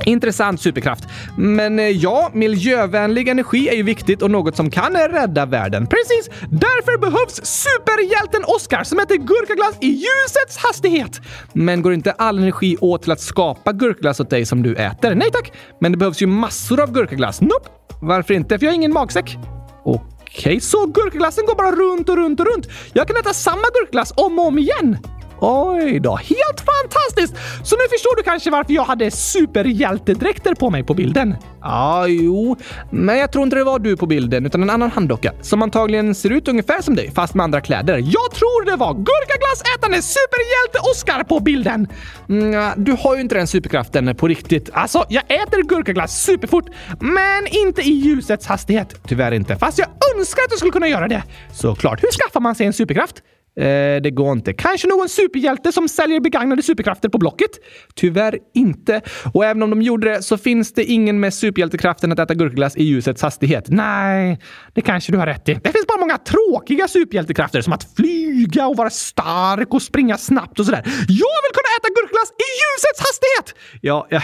Intressant 0.04 0.60
superkraft. 0.60 1.04
Men 1.36 1.78
eh, 1.78 1.88
ja, 1.88 2.30
miljövänlig 2.32 3.28
energi 3.28 3.68
är 3.68 3.74
ju 3.74 3.82
viktigt 3.82 4.22
och 4.22 4.30
något 4.30 4.56
som 4.56 4.70
kan 4.70 4.96
rädda 4.96 5.46
världen. 5.46 5.86
Precis! 5.86 6.30
Därför 6.50 6.98
behövs 6.98 7.40
superhjälten 7.44 8.44
Oscar 8.44 8.84
som 8.84 8.98
äter 8.98 9.16
gurkaglass 9.16 9.78
i 9.80 9.86
ljusets 9.86 10.56
hastighet. 10.56 11.20
Men 11.52 11.82
går 11.82 11.94
inte 11.94 12.12
all 12.12 12.38
energi 12.38 12.76
åt 12.80 13.02
till 13.02 13.12
att 13.12 13.20
skapa 13.20 13.72
gurkaglass 13.72 14.20
åt 14.20 14.30
dig 14.30 14.46
som 14.46 14.62
du 14.62 14.74
äter? 14.74 15.14
Nej 15.14 15.30
tack! 15.32 15.52
Men 15.80 15.92
det 15.92 15.98
behövs 15.98 16.22
ju 16.22 16.26
massor 16.26 16.80
av 16.80 16.92
gurkaglass. 16.92 17.40
Nope! 17.40 17.68
Varför 18.00 18.34
inte? 18.34 18.58
För 18.58 18.66
jag 18.66 18.72
har 18.72 18.76
ingen 18.76 18.92
magsäck. 18.92 19.36
Okej, 19.84 20.02
okay, 20.38 20.60
så 20.60 20.86
gurkaglassen 20.86 21.46
går 21.46 21.54
bara 21.54 21.70
runt 21.70 22.08
och 22.08 22.16
runt 22.16 22.40
och 22.40 22.46
runt. 22.46 22.68
Jag 22.92 23.08
kan 23.08 23.16
äta 23.16 23.32
samma 23.32 23.62
gurkaglass 23.74 24.12
om 24.16 24.38
och 24.38 24.46
om 24.46 24.58
igen. 24.58 24.98
Oj 25.46 26.00
då, 26.00 26.16
helt 26.16 26.64
fantastiskt! 26.72 27.34
Så 27.64 27.76
nu 27.76 27.82
förstår 27.90 28.16
du 28.16 28.22
kanske 28.22 28.50
varför 28.50 28.72
jag 28.72 28.84
hade 28.84 29.10
superhjältedräkter 29.10 30.54
på 30.54 30.70
mig 30.70 30.84
på 30.84 30.94
bilden? 30.94 31.36
Ja, 31.62 32.06
jo, 32.06 32.56
men 32.90 33.18
jag 33.18 33.32
tror 33.32 33.44
inte 33.44 33.56
det 33.56 33.64
var 33.64 33.78
du 33.78 33.96
på 33.96 34.06
bilden 34.06 34.46
utan 34.46 34.62
en 34.62 34.70
annan 34.70 34.90
handdocka 34.90 35.32
som 35.42 35.62
antagligen 35.62 36.14
ser 36.14 36.30
ut 36.30 36.48
ungefär 36.48 36.82
som 36.82 36.96
dig 36.96 37.10
fast 37.14 37.34
med 37.34 37.44
andra 37.44 37.60
kläder. 37.60 37.96
Jag 37.96 38.30
tror 38.34 38.64
det 38.64 38.76
var 38.76 38.94
gurkaglassätande 38.94 40.02
superhjälte-Oscar 40.02 41.24
på 41.24 41.40
bilden! 41.40 41.88
Mm, 42.28 42.84
du 42.84 42.92
har 42.92 43.14
ju 43.14 43.20
inte 43.20 43.34
den 43.34 43.46
superkraften 43.46 44.16
på 44.16 44.28
riktigt. 44.28 44.70
Alltså, 44.72 45.04
jag 45.08 45.24
äter 45.28 45.62
gurkaglass 45.62 46.22
superfort, 46.22 46.64
men 47.00 47.46
inte 47.50 47.82
i 47.82 47.92
ljusets 47.92 48.46
hastighet. 48.46 48.94
Tyvärr 49.08 49.32
inte, 49.32 49.56
fast 49.56 49.78
jag 49.78 49.88
önskar 50.16 50.42
att 50.42 50.50
jag 50.50 50.58
skulle 50.58 50.72
kunna 50.72 50.88
göra 50.88 51.08
det. 51.08 51.22
Såklart, 51.52 52.02
hur 52.02 52.10
skaffar 52.10 52.40
man 52.40 52.54
sig 52.54 52.66
en 52.66 52.72
superkraft? 52.72 53.22
Eh, 53.56 54.02
det 54.02 54.10
går 54.10 54.32
inte. 54.32 54.52
Kanske 54.52 54.88
någon 54.88 55.08
superhjälte 55.08 55.72
som 55.72 55.88
säljer 55.88 56.20
begagnade 56.20 56.62
superkrafter 56.62 57.08
på 57.08 57.18
Blocket? 57.18 57.50
Tyvärr 57.94 58.38
inte. 58.54 59.00
Och 59.32 59.44
även 59.44 59.62
om 59.62 59.70
de 59.70 59.82
gjorde 59.82 60.10
det 60.10 60.22
så 60.22 60.38
finns 60.38 60.72
det 60.72 60.84
ingen 60.84 61.20
med 61.20 61.34
superhjältekraften 61.34 62.12
att 62.12 62.18
äta 62.18 62.34
gurkglass 62.34 62.76
i 62.76 62.84
ljusets 62.84 63.22
hastighet. 63.22 63.64
Nej, 63.68 64.38
det 64.74 64.80
kanske 64.80 65.12
du 65.12 65.18
har 65.18 65.26
rätt 65.26 65.48
i. 65.48 65.54
Det 65.54 65.72
finns 65.72 65.86
bara 65.86 66.00
många 66.00 66.18
tråkiga 66.18 66.88
superhjältekrafter 66.88 67.60
som 67.60 67.72
att 67.72 67.94
flyga 67.96 68.66
och 68.66 68.76
vara 68.76 68.90
stark 68.90 69.74
och 69.74 69.82
springa 69.82 70.18
snabbt 70.18 70.58
och 70.60 70.66
sådär. 70.66 70.82
Jag 71.08 71.38
vill 71.44 71.54
kunna 71.54 71.70
äta 71.78 71.88
gurkglass 71.88 72.30
i 72.30 72.48
ljusets 72.60 73.00
hastighet! 73.00 73.54
Ja, 73.80 74.06
ja 74.10 74.20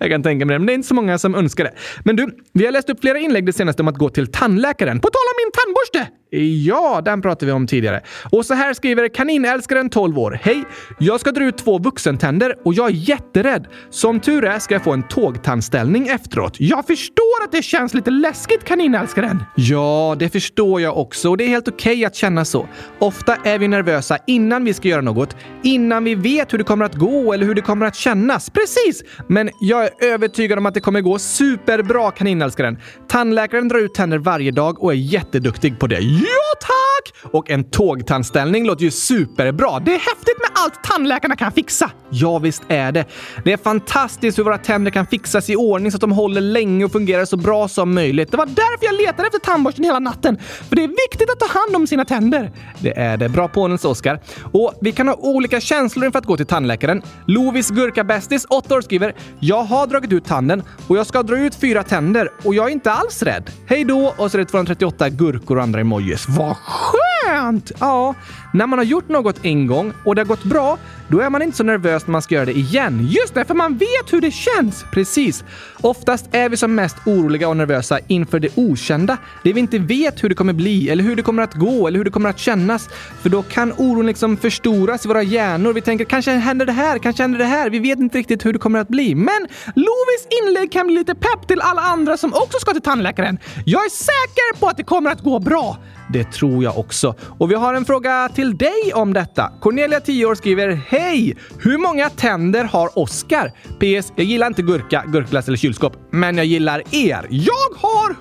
jag 0.00 0.10
kan 0.10 0.22
tänka 0.22 0.46
mig 0.46 0.54
det, 0.54 0.58
men 0.58 0.66
det 0.66 0.72
är 0.72 0.74
inte 0.74 0.88
så 0.88 0.94
många 0.94 1.18
som 1.18 1.34
önskar 1.34 1.64
det. 1.64 1.74
Men 2.04 2.16
du, 2.16 2.38
vi 2.52 2.64
har 2.64 2.72
läst 2.72 2.90
upp 2.90 3.00
flera 3.00 3.18
inlägg 3.18 3.46
det 3.46 3.52
senaste 3.52 3.82
om 3.82 3.88
att 3.88 3.98
gå 3.98 4.08
till 4.08 4.26
tandläkaren. 4.26 5.00
På 5.00 5.08
tal 5.08 5.22
om 5.32 5.44
min 5.44 5.52
tandborste! 5.52 6.12
Ja, 6.38 7.02
den 7.04 7.22
pratade 7.22 7.46
vi 7.46 7.52
om 7.52 7.66
tidigare. 7.66 8.00
Och 8.32 8.46
så 8.46 8.54
här 8.54 8.74
skriver 8.74 9.08
kaninälskaren 9.08 9.90
12 9.90 10.18
år. 10.18 10.40
Hej! 10.42 10.64
Jag 10.98 11.20
ska 11.20 11.32
dra 11.32 11.44
ut 11.44 11.58
två 11.58 11.78
vuxentänder 11.78 12.54
och 12.64 12.74
jag 12.74 12.90
är 12.90 12.94
jätterädd. 12.94 13.66
Som 13.90 14.20
tur 14.20 14.44
är 14.44 14.58
ska 14.58 14.74
jag 14.74 14.84
få 14.84 14.92
en 14.92 15.02
tågtandställning 15.02 16.08
efteråt. 16.08 16.56
Jag 16.60 16.86
förstår 16.86 17.44
att 17.44 17.52
det 17.52 17.62
känns 17.62 17.94
lite 17.94 18.10
läskigt 18.10 18.64
kaninälskaren. 18.64 19.44
Ja, 19.54 20.16
det 20.18 20.28
förstår 20.28 20.80
jag 20.80 20.98
också 20.98 21.30
och 21.30 21.36
det 21.36 21.44
är 21.44 21.48
helt 21.48 21.68
okej 21.68 21.92
okay 21.92 22.04
att 22.04 22.14
känna 22.14 22.44
så. 22.44 22.68
Ofta 22.98 23.36
är 23.44 23.58
vi 23.58 23.68
nervösa 23.68 24.18
innan 24.26 24.64
vi 24.64 24.74
ska 24.74 24.88
göra 24.88 25.02
något, 25.02 25.36
innan 25.62 26.04
vi 26.04 26.14
vet 26.14 26.52
hur 26.52 26.58
det 26.58 26.64
kommer 26.64 26.84
att 26.84 26.94
gå 26.94 27.32
eller 27.32 27.46
hur 27.46 27.54
det 27.54 27.62
kommer 27.62 27.86
att 27.86 27.96
kännas. 27.96 28.50
Precis! 28.50 29.04
Men 29.28 29.50
jag 29.60 29.84
är 29.84 29.90
övertygad 30.00 30.58
om 30.58 30.66
att 30.66 30.74
det 30.74 30.80
kommer 30.80 31.00
gå 31.00 31.18
superbra 31.18 32.10
kaninälskaren. 32.10 32.78
Tandläkaren 33.08 33.68
drar 33.68 33.78
ut 33.78 33.94
tänder 33.94 34.18
varje 34.18 34.50
dag 34.50 34.82
och 34.82 34.92
är 34.92 34.96
jätteduktig 34.96 35.78
på 35.78 35.86
det. 35.86 36.00
Ja, 36.26 36.58
tack! 36.60 37.32
Och 37.32 37.50
en 37.50 37.70
tågtandställning 37.70 38.66
låter 38.66 38.84
ju 38.84 38.90
superbra. 38.90 39.78
Det 39.78 39.94
är 39.94 39.98
häftigt 39.98 40.38
med 40.38 40.50
allt 40.54 40.84
tandläkarna 40.84 41.36
kan 41.36 41.52
fixa. 41.52 41.90
Ja, 42.10 42.38
visst 42.38 42.62
är 42.68 42.92
det. 42.92 43.04
Det 43.44 43.52
är 43.52 43.56
fantastiskt 43.56 44.38
hur 44.38 44.44
våra 44.44 44.58
tänder 44.58 44.90
kan 44.90 45.06
fixas 45.06 45.50
i 45.50 45.56
ordning 45.56 45.90
så 45.92 45.96
att 45.96 46.00
de 46.00 46.12
håller 46.12 46.40
länge 46.40 46.84
och 46.84 46.92
fungerar 46.92 47.24
så 47.24 47.36
bra 47.36 47.68
som 47.68 47.94
möjligt. 47.94 48.30
Det 48.30 48.36
var 48.36 48.46
därför 48.46 48.86
jag 48.86 48.94
letade 48.94 49.26
efter 49.26 49.38
tandborsten 49.38 49.84
hela 49.84 49.98
natten. 49.98 50.38
För 50.68 50.76
det 50.76 50.84
är 50.84 50.88
viktigt 50.88 51.30
att 51.30 51.40
ta 51.40 51.58
hand 51.58 51.76
om 51.76 51.86
sina 51.86 52.04
tänder. 52.04 52.52
Det 52.78 52.98
är 52.98 53.16
det. 53.16 53.28
Bra 53.28 53.48
påminnelse, 53.48 53.88
Oskar. 53.88 54.20
Och 54.52 54.78
vi 54.80 54.92
kan 54.92 55.08
ha 55.08 55.14
olika 55.14 55.60
känslor 55.60 56.06
inför 56.06 56.18
att 56.18 56.26
gå 56.26 56.36
till 56.36 56.46
tandläkaren. 56.46 57.02
Lovis 57.26 57.70
Gurkabästis, 57.70 58.46
8 58.50 58.74
år, 58.74 58.80
skriver 58.80 59.14
“Jag 59.40 59.62
har 59.62 59.86
dragit 59.86 60.12
ut 60.12 60.24
tanden 60.24 60.62
och 60.88 60.96
jag 60.96 61.06
ska 61.06 61.22
dra 61.22 61.38
ut 61.38 61.54
fyra 61.54 61.82
tänder 61.82 62.28
och 62.44 62.54
jag 62.54 62.66
är 62.66 62.72
inte 62.72 62.92
alls 62.92 63.22
rädd. 63.22 63.50
Hej 63.66 63.84
då!” 63.84 64.14
och 64.16 64.30
så 64.30 64.36
är 64.36 64.38
det 64.38 64.44
238 64.44 65.08
gurkor 65.08 65.56
och 65.56 65.62
andra 65.62 65.80
emojis. 65.80 66.05
Vad 66.28 66.56
skönt! 66.56 67.72
Ja, 67.80 68.14
när 68.52 68.66
man 68.66 68.78
har 68.78 68.86
gjort 68.86 69.08
något 69.08 69.36
en 69.42 69.66
gång 69.66 69.92
och 70.04 70.14
det 70.14 70.20
har 70.20 70.26
gått 70.26 70.44
bra, 70.44 70.78
då 71.08 71.20
är 71.20 71.30
man 71.30 71.42
inte 71.42 71.56
så 71.56 71.64
nervös 71.64 72.06
när 72.06 72.12
man 72.12 72.22
ska 72.22 72.34
göra 72.34 72.44
det 72.44 72.56
igen. 72.56 73.08
Just 73.10 73.34
det, 73.34 73.44
för 73.44 73.54
man 73.54 73.76
vet 73.76 74.12
hur 74.12 74.20
det 74.20 74.30
känns! 74.30 74.84
Precis. 74.92 75.44
Oftast 75.80 76.26
är 76.32 76.48
vi 76.48 76.56
som 76.56 76.74
mest 76.74 76.96
oroliga 77.06 77.48
och 77.48 77.56
nervösa 77.56 77.98
inför 78.06 78.40
det 78.40 78.48
okända. 78.54 79.16
Det 79.44 79.52
vi 79.52 79.60
inte 79.60 79.78
vet 79.78 80.24
hur 80.24 80.28
det 80.28 80.34
kommer 80.34 80.52
bli, 80.52 80.90
eller 80.90 81.04
hur 81.04 81.16
det 81.16 81.22
kommer 81.22 81.42
att 81.42 81.54
gå, 81.54 81.88
eller 81.88 81.98
hur 81.98 82.04
det 82.04 82.10
kommer 82.10 82.30
att 82.30 82.38
kännas. 82.38 82.88
För 83.20 83.28
då 83.28 83.42
kan 83.42 83.72
oron 83.72 84.06
liksom 84.06 84.36
förstoras 84.36 85.04
i 85.04 85.08
våra 85.08 85.22
hjärnor. 85.22 85.72
Vi 85.72 85.80
tänker 85.80 86.04
kanske 86.04 86.30
händer 86.30 86.66
det 86.66 86.72
här, 86.72 86.98
kanske 86.98 87.22
händer 87.22 87.38
det 87.38 87.44
här. 87.44 87.70
Vi 87.70 87.78
vet 87.78 87.98
inte 87.98 88.18
riktigt 88.18 88.46
hur 88.46 88.52
det 88.52 88.58
kommer 88.58 88.78
att 88.78 88.88
bli. 88.88 89.14
Men 89.14 89.46
Lovis 89.74 90.26
inlägg 90.42 90.72
kan 90.72 90.86
bli 90.86 90.96
lite 90.96 91.14
pepp 91.14 91.48
till 91.48 91.60
alla 91.60 91.82
andra 91.82 92.16
som 92.16 92.32
också 92.34 92.58
ska 92.58 92.72
till 92.72 92.82
tandläkaren. 92.82 93.38
Jag 93.64 93.84
är 93.84 93.90
säker 93.90 94.60
på 94.60 94.68
att 94.68 94.76
det 94.76 94.84
kommer 94.84 95.10
att 95.10 95.20
gå 95.20 95.38
bra. 95.38 95.78
Det 96.12 96.24
tror 96.24 96.64
jag 96.64 96.78
också. 96.78 97.14
Och 97.38 97.50
vi 97.50 97.54
har 97.54 97.74
en 97.74 97.84
fråga 97.84 98.28
till 98.34 98.56
dig 98.56 98.92
om 98.94 99.12
detta. 99.12 99.52
Cornelia, 99.60 100.00
10 100.00 100.26
år, 100.26 100.34
skriver 100.34 100.80
Hej! 100.88 101.36
Hur 101.58 101.78
många 101.78 102.10
tänder 102.10 102.64
har 102.64 102.98
Oscar? 102.98 103.52
PS. 103.78 104.12
Jag 104.16 104.26
gillar 104.26 104.46
inte 104.46 104.62
gurka, 104.62 105.04
gurkglass 105.06 105.48
eller 105.48 105.58
kylskåp, 105.58 105.92
men 106.10 106.36
jag 106.36 106.46
gillar 106.46 106.82
er. 106.90 107.26
Jag 107.30 107.76
har 107.76 108.10
100 108.10 108.16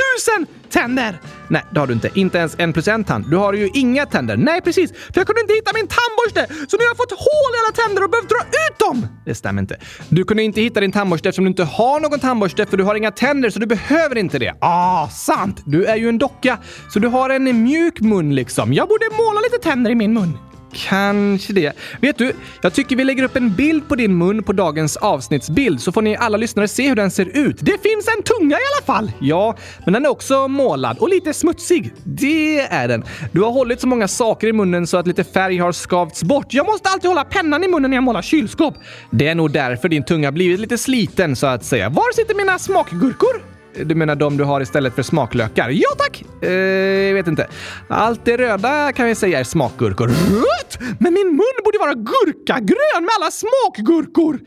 tusen 0.00 0.46
tänder! 0.70 1.20
Nej, 1.48 1.64
det 1.72 1.80
har 1.80 1.86
du 1.86 1.92
inte. 1.92 2.10
Inte 2.14 2.38
ens 2.38 2.54
en 2.58 2.72
plus 2.72 2.88
en 2.88 3.04
tand. 3.04 3.30
Du 3.30 3.36
har 3.36 3.52
ju 3.52 3.70
inga 3.74 4.06
tänder. 4.06 4.36
Nej, 4.36 4.60
precis. 4.60 4.92
För 4.92 5.20
jag 5.20 5.26
kunde 5.26 5.40
inte 5.40 5.54
hitta 5.54 5.70
min 5.74 5.88
tandborste, 5.88 6.66
så 6.68 6.76
nu 6.76 6.82
har 6.84 6.90
jag 6.90 6.96
fått 6.96 7.10
hål 7.10 7.50
i 7.54 7.58
alla 7.64 7.86
tänder 7.86 8.04
och 8.04 8.10
behövt 8.10 8.28
dra 8.28 8.38
ut 8.38 8.78
dem! 8.78 9.06
Det 9.24 9.34
stämmer 9.34 9.62
inte. 9.62 9.76
Du 10.08 10.24
kunde 10.24 10.42
inte 10.42 10.60
hitta 10.60 10.80
din 10.80 10.92
tandborste 10.92 11.28
eftersom 11.28 11.44
du 11.44 11.48
inte 11.48 11.64
har 11.64 12.00
någon 12.00 12.20
tandborste 12.20 12.66
för 12.66 12.76
du 12.76 12.84
har 12.84 12.94
inga 12.94 13.10
tänder 13.10 13.50
så 13.50 13.58
du 13.58 13.66
behöver 13.66 14.18
inte 14.18 14.38
det. 14.38 14.54
Ah, 14.60 15.08
sant! 15.08 15.62
Du 15.66 15.84
är 15.84 15.96
ju 15.96 16.08
en 16.08 16.18
docka, 16.18 16.58
så 16.92 16.98
du 16.98 17.08
har 17.08 17.30
en 17.30 17.62
mjuk 17.62 18.00
mun 18.00 18.34
liksom. 18.34 18.72
Jag 18.72 18.88
borde 18.88 19.04
måla 19.16 19.40
lite 19.40 19.58
tänder 19.68 19.90
i 19.90 19.94
min 19.94 20.12
mun. 20.12 20.47
Kanske 20.72 21.52
det. 21.52 21.72
Vet 22.00 22.18
du, 22.18 22.32
jag 22.62 22.74
tycker 22.74 22.96
vi 22.96 23.04
lägger 23.04 23.22
upp 23.22 23.36
en 23.36 23.54
bild 23.54 23.88
på 23.88 23.94
din 23.94 24.18
mun 24.18 24.42
på 24.42 24.52
dagens 24.52 24.96
avsnittsbild 24.96 25.80
så 25.80 25.92
får 25.92 26.02
ni 26.02 26.16
alla 26.16 26.36
lyssnare 26.36 26.68
se 26.68 26.88
hur 26.88 26.96
den 26.96 27.10
ser 27.10 27.26
ut. 27.38 27.56
Det 27.60 27.82
finns 27.82 28.08
en 28.16 28.22
tunga 28.22 28.56
i 28.56 28.60
alla 28.76 28.86
fall! 28.86 29.12
Ja, 29.20 29.56
men 29.84 29.94
den 29.94 30.04
är 30.04 30.08
också 30.10 30.48
målad. 30.48 30.98
Och 30.98 31.08
lite 31.08 31.34
smutsig. 31.34 31.92
Det 32.04 32.60
är 32.60 32.88
den. 32.88 33.04
Du 33.32 33.40
har 33.40 33.50
hållit 33.50 33.80
så 33.80 33.86
många 33.86 34.08
saker 34.08 34.46
i 34.46 34.52
munnen 34.52 34.86
så 34.86 34.96
att 34.96 35.06
lite 35.06 35.24
färg 35.24 35.58
har 35.58 35.72
skavts 35.72 36.22
bort. 36.22 36.54
Jag 36.54 36.66
måste 36.66 36.88
alltid 36.88 37.08
hålla 37.08 37.24
pennan 37.24 37.64
i 37.64 37.68
munnen 37.68 37.90
när 37.90 37.96
jag 37.96 38.04
målar 38.04 38.22
kylskåp. 38.22 38.74
Det 39.10 39.28
är 39.28 39.34
nog 39.34 39.50
därför 39.50 39.88
din 39.88 40.04
tunga 40.04 40.32
blivit 40.32 40.60
lite 40.60 40.78
sliten 40.78 41.36
så 41.36 41.46
att 41.46 41.64
säga. 41.64 41.88
Var 41.88 42.12
sitter 42.12 42.34
mina 42.34 42.58
smakgurkor? 42.58 43.47
Du 43.74 43.94
menar 43.94 44.14
de 44.14 44.36
du 44.36 44.44
har 44.44 44.60
istället 44.60 44.94
för 44.94 45.02
smaklökar? 45.02 45.68
Ja 45.68 45.88
tack! 45.98 46.24
Eh, 46.42 46.50
jag 46.50 47.14
vet 47.14 47.26
inte. 47.26 47.46
Allt 47.88 48.24
det 48.24 48.36
röda 48.36 48.92
kan 48.92 49.06
vi 49.06 49.14
säga 49.14 49.40
är 49.40 49.44
smakgurkor. 49.44 50.08
Rött? 50.08 50.78
Men 51.00 51.14
min 51.14 51.26
mun 51.26 51.64
borde 51.64 51.78
vara 51.78 51.94
gurkagrön 51.94 53.00
med 53.02 53.10
alla 53.20 53.30
smakgurkor! 53.30 54.38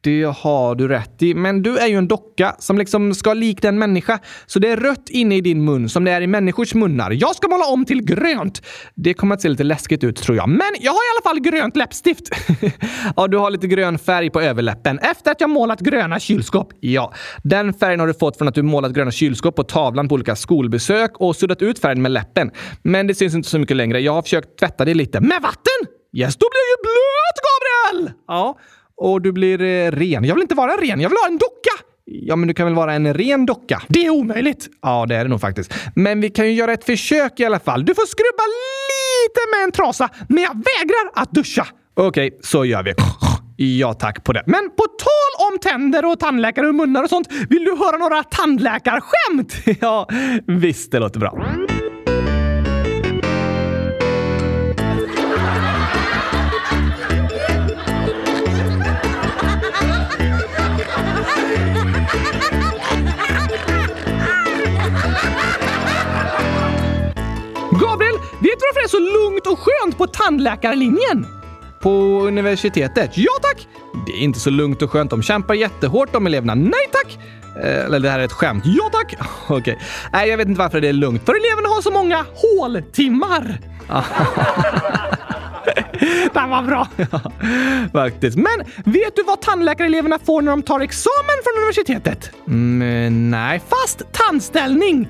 Det 0.00 0.22
har 0.22 0.74
du 0.74 0.88
rätt 0.88 1.22
i, 1.22 1.34
men 1.34 1.62
du 1.62 1.78
är 1.78 1.86
ju 1.86 1.96
en 1.96 2.08
docka 2.08 2.56
som 2.58 2.78
liksom 2.78 3.14
ska 3.14 3.34
likna 3.34 3.68
en 3.68 3.78
människa. 3.78 4.18
Så 4.46 4.58
det 4.58 4.68
är 4.68 4.76
rött 4.76 5.08
inne 5.08 5.36
i 5.36 5.40
din 5.40 5.64
mun 5.64 5.88
som 5.88 6.04
det 6.04 6.10
är 6.10 6.20
i 6.20 6.26
människors 6.26 6.74
munnar. 6.74 7.10
Jag 7.10 7.36
ska 7.36 7.48
måla 7.48 7.64
om 7.64 7.84
till 7.84 8.04
grönt! 8.04 8.62
Det 8.94 9.14
kommer 9.14 9.34
att 9.34 9.40
se 9.40 9.48
lite 9.48 9.64
läskigt 9.64 10.04
ut 10.04 10.16
tror 10.16 10.36
jag. 10.36 10.48
Men 10.48 10.70
jag 10.80 10.92
har 10.92 10.98
i 10.98 11.10
alla 11.16 11.30
fall 11.30 11.40
grönt 11.40 11.76
läppstift. 11.76 12.22
ja, 13.16 13.26
du 13.28 13.36
har 13.36 13.50
lite 13.50 13.66
grön 13.66 13.98
färg 13.98 14.30
på 14.30 14.40
överläppen 14.40 14.98
efter 14.98 15.30
att 15.30 15.40
jag 15.40 15.50
målat 15.50 15.80
gröna 15.80 16.20
kylskåp. 16.20 16.72
Ja, 16.80 17.12
den 17.42 17.74
färgen 17.74 18.00
har 18.00 18.06
du 18.06 18.14
fått 18.14 18.38
från 18.38 18.48
att 18.48 18.54
du 18.54 18.62
målat 18.62 18.92
gröna 18.92 19.10
kylskåp 19.10 19.56
på 19.56 19.62
tavlan 19.62 20.08
på 20.08 20.14
olika 20.14 20.36
skolbesök 20.36 21.10
och 21.20 21.36
suddat 21.36 21.62
ut 21.62 21.78
färgen 21.78 22.02
med 22.02 22.12
läppen. 22.12 22.50
Men 22.82 23.06
det 23.06 23.14
syns 23.14 23.34
inte 23.34 23.48
så 23.48 23.58
mycket 23.58 23.76
längre. 23.76 24.00
Jag 24.00 24.12
har 24.12 24.22
försökt 24.22 24.58
tvätta 24.58 24.84
det 24.84 24.94
lite. 24.94 25.20
Med 25.20 25.42
vatten? 25.42 25.98
Yes, 26.16 26.36
då 26.36 26.46
blir 26.50 26.60
jag 26.60 26.70
ju 26.70 26.82
blöt, 26.88 27.38
Gabriel! 27.48 28.12
Ja, 28.26 28.58
och 28.98 29.22
du 29.22 29.32
blir 29.32 29.62
eh, 29.62 29.90
ren. 29.90 30.24
Jag 30.24 30.34
vill 30.34 30.42
inte 30.42 30.54
vara 30.54 30.72
ren, 30.72 31.00
jag 31.00 31.08
vill 31.08 31.18
ha 31.18 31.26
en 31.28 31.38
docka! 31.38 31.84
Ja, 32.04 32.36
men 32.36 32.48
du 32.48 32.54
kan 32.54 32.66
väl 32.66 32.74
vara 32.74 32.94
en 32.94 33.14
ren 33.14 33.46
docka? 33.46 33.82
Det 33.88 34.06
är 34.06 34.10
omöjligt! 34.10 34.68
Ja, 34.82 35.06
det 35.08 35.16
är 35.16 35.24
det 35.24 35.30
nog 35.30 35.40
faktiskt. 35.40 35.74
Men 35.94 36.20
vi 36.20 36.30
kan 36.30 36.46
ju 36.46 36.52
göra 36.52 36.72
ett 36.72 36.84
försök 36.84 37.40
i 37.40 37.44
alla 37.44 37.58
fall. 37.58 37.84
Du 37.84 37.94
får 37.94 38.06
skrubba 38.06 38.42
lite 38.46 39.40
med 39.56 39.64
en 39.64 39.72
trasa, 39.72 40.08
men 40.28 40.42
jag 40.42 40.54
vägrar 40.54 41.22
att 41.22 41.30
duscha! 41.30 41.66
Okej, 41.94 42.26
okay, 42.26 42.38
så 42.42 42.64
gör 42.64 42.82
vi. 42.82 42.94
Ja 43.60 43.94
tack 43.94 44.24
på 44.24 44.32
det. 44.32 44.42
Men 44.46 44.70
på 44.76 44.84
tal 44.84 45.48
om 45.52 45.58
tänder 45.58 46.04
och 46.04 46.20
tandläkare 46.20 46.68
och 46.68 46.74
munnar 46.74 47.02
och 47.02 47.08
sånt, 47.08 47.28
vill 47.50 47.64
du 47.64 47.76
höra 47.76 47.96
några 47.96 48.22
tandläkarskämt? 48.22 49.56
ja, 49.80 50.08
visst 50.46 50.92
det 50.92 50.98
låter 50.98 51.20
bra. 51.20 51.44
Varför 68.78 68.78
det 68.78 68.84
är 68.84 69.10
så 69.10 69.28
lugnt 69.28 69.46
och 69.46 69.58
skönt 69.58 69.98
på 69.98 70.06
tandläkarlinjen? 70.06 71.26
På 71.80 71.90
universitetet? 72.26 73.10
Ja 73.14 73.32
tack! 73.42 73.68
Det 74.06 74.12
är 74.12 74.20
inte 74.20 74.40
så 74.40 74.50
lugnt 74.50 74.82
och 74.82 74.90
skönt. 74.90 75.10
De 75.10 75.22
kämpar 75.22 75.54
jättehårt 75.54 76.12
de 76.12 76.26
eleverna. 76.26 76.54
Nej 76.54 76.88
tack! 76.92 77.18
Eh, 77.64 77.84
eller 77.84 78.00
det 78.00 78.10
här 78.10 78.18
är 78.18 78.24
ett 78.24 78.32
skämt. 78.32 78.64
Ja 78.66 78.90
tack! 78.92 79.14
Okej. 79.48 79.56
Okay. 79.56 79.76
Nej, 80.12 80.28
jag 80.28 80.36
vet 80.36 80.48
inte 80.48 80.58
varför 80.58 80.80
det 80.80 80.88
är 80.88 80.92
lugnt. 80.92 81.26
För 81.26 81.34
eleverna 81.34 81.68
har 81.68 81.82
så 81.82 81.90
många 81.90 82.24
håltimmar. 82.34 83.58
Den 86.34 86.50
var 86.50 86.62
bra! 86.62 86.88
Ja, 87.12 87.20
faktiskt. 87.92 88.36
Men 88.36 88.58
vet 88.84 89.16
du 89.16 89.22
vad 89.22 89.40
tandläkareleverna 89.40 90.18
får 90.26 90.42
när 90.42 90.50
de 90.50 90.62
tar 90.62 90.80
examen 90.80 91.36
från 91.44 91.62
universitetet? 91.62 92.30
Mm, 92.46 93.30
nej. 93.30 93.62
Fast 93.68 94.02
tandställning! 94.12 95.08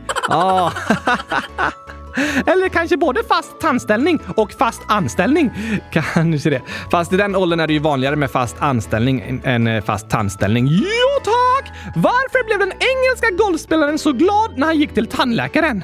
Eller 2.46 2.68
kanske 2.68 2.96
både 2.96 3.24
fast 3.28 3.60
tandställning 3.60 4.18
och 4.36 4.52
fast 4.52 4.82
anställning. 4.88 5.50
Kanske 5.92 6.50
det. 6.50 6.62
Fast 6.90 7.12
i 7.12 7.16
den 7.16 7.36
åldern 7.36 7.60
är 7.60 7.66
det 7.66 7.72
ju 7.72 7.78
vanligare 7.78 8.16
med 8.16 8.30
fast 8.30 8.56
anställning 8.62 9.40
än 9.44 9.66
eh, 9.66 9.84
fast 9.84 10.10
tandställning. 10.10 10.66
Jo 10.66 11.24
tack! 11.24 11.72
Varför 11.96 12.44
blev 12.46 12.58
den 12.58 12.72
engelska 12.72 13.44
golfspelaren 13.44 13.98
så 13.98 14.12
glad 14.12 14.58
när 14.58 14.66
han 14.66 14.78
gick 14.78 14.94
till 14.94 15.06
tandläkaren? 15.06 15.82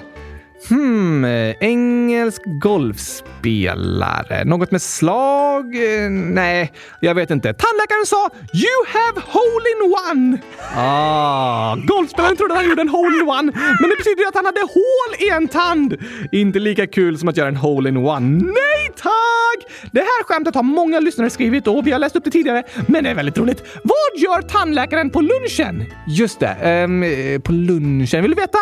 Hmm, 0.68 1.24
eh, 1.24 1.55
engelsk 1.61 2.42
golfspelare. 2.44 4.44
Något 4.44 4.70
med 4.70 4.83
slag? 4.83 5.77
Eh, 5.77 6.11
nej, 6.11 6.72
jag 7.00 7.14
vet 7.14 7.31
inte. 7.31 7.55
Tandläkaren 7.55 8.07
sa 8.07 8.31
“You 8.55 8.87
have 8.87 9.20
hole 9.27 9.68
in 9.70 9.94
one”. 10.11 10.38
Ah. 10.77 11.77
Golfspelaren 11.77 12.37
trodde 12.37 12.55
han 12.55 12.68
gjorde 12.68 12.81
en 12.83 12.88
hole 12.88 13.16
in 13.16 13.29
one, 13.29 13.53
men 13.81 13.90
det 13.90 13.96
betyder 13.96 14.29
att 14.29 14.35
han 14.35 14.44
hade 14.44 14.61
hål 14.61 15.27
i 15.27 15.31
en 15.31 15.48
tand. 15.48 15.96
Inte 16.33 16.59
lika 16.59 16.87
kul 16.87 17.18
som 17.18 17.29
att 17.29 17.37
göra 17.37 17.48
en 17.48 17.57
hole 17.57 17.88
in 17.88 17.96
one. 17.96 18.44
Nej 18.44 18.90
tack! 18.96 19.70
Det 19.92 20.00
här 20.00 20.24
skämtet 20.24 20.55
har 20.55 20.62
många 20.62 21.00
lyssnare 21.00 21.31
skrivit 21.31 21.66
och 21.66 21.87
vi 21.87 21.90
har 21.90 21.98
läst 21.98 22.16
upp 22.16 22.24
det 22.24 22.31
tidigare, 22.31 22.62
men 22.87 23.05
det 23.05 23.11
är 23.11 23.14
väldigt 23.14 23.38
roligt. 23.38 23.62
Vad 23.85 24.20
gör 24.22 24.42
tandläkaren 24.42 25.11
på 25.11 25.20
lunchen? 25.20 25.85
Just 26.09 26.40
det, 26.40 26.85
um, 26.85 27.05
på 27.42 27.53
lunchen. 27.53 28.22
Vill 28.22 28.31
du 28.31 28.37
veta? 28.37 28.59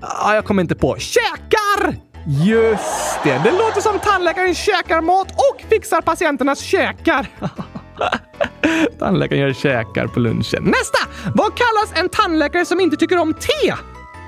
Ah, 0.00 0.34
jag 0.34 0.44
kommer 0.44 0.62
inte 0.62 0.74
på. 0.74 0.96
Käkar! 0.98 1.96
Just 2.26 3.20
det. 3.24 3.40
Det 3.44 3.50
låter 3.50 3.80
som 3.80 3.98
tandläkaren 3.98 4.54
käkar 4.54 5.00
mat 5.00 5.28
och 5.30 5.70
fixar 5.70 6.00
patienternas 6.00 6.60
käkar. 6.60 7.26
Tandläkaren 8.98 9.42
gör 9.42 9.52
käkar 9.52 10.06
på 10.06 10.20
lunchen. 10.20 10.62
Nästa! 10.64 10.98
Vad 11.34 11.52
kallas 11.56 11.92
en 11.94 12.08
tandläkare 12.08 12.64
som 12.64 12.80
inte 12.80 12.96
tycker 12.96 13.18
om 13.18 13.34
te? 13.34 13.68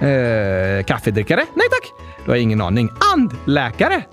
Eh, 0.07 0.85
kaffedrickare? 0.85 1.46
Nej 1.54 1.66
tack! 1.70 1.92
Du 2.24 2.31
har 2.31 2.37
ingen 2.37 2.61
aning. 2.61 2.90
Andläkare! 3.14 3.94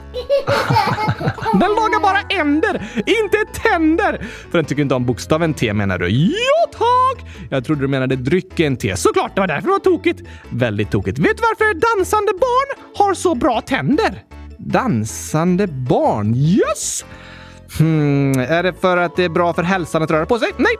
den 1.53 1.69
lagar 1.69 2.01
bara 2.01 2.41
änder, 2.41 2.81
inte 2.95 3.59
tänder! 3.61 4.27
För 4.51 4.57
den 4.57 4.65
tycker 4.65 4.81
inte 4.81 4.95
om 4.95 5.05
bokstaven 5.05 5.53
T 5.53 5.73
menar 5.73 5.97
du? 5.97 6.09
Ja 6.09 6.71
tack! 6.71 7.25
Jag 7.49 7.65
trodde 7.65 7.81
du 7.81 7.87
menade 7.87 8.15
drycken 8.15 8.77
te. 8.77 8.97
Såklart, 8.97 9.35
det 9.35 9.41
var 9.41 9.47
därför 9.47 9.67
det 9.67 9.71
var 9.71 9.79
tokigt. 9.79 10.21
Väldigt 10.49 10.91
tokigt. 10.91 11.19
Vet 11.19 11.37
du 11.37 11.43
varför 11.43 11.97
dansande 11.97 12.31
barn 12.31 12.85
har 12.95 13.13
så 13.13 13.35
bra 13.35 13.61
tänder? 13.61 14.23
Dansande 14.57 15.67
barn? 15.67 16.35
Yes! 16.35 17.05
Hmm, 17.77 18.39
är 18.39 18.63
det 18.63 18.73
för 18.73 18.97
att 18.97 19.15
det 19.15 19.23
är 19.23 19.29
bra 19.29 19.53
för 19.53 19.63
hälsan 19.63 20.03
att 20.03 20.11
röra 20.11 20.25
på 20.25 20.39
sig? 20.39 20.49
Nej, 20.57 20.75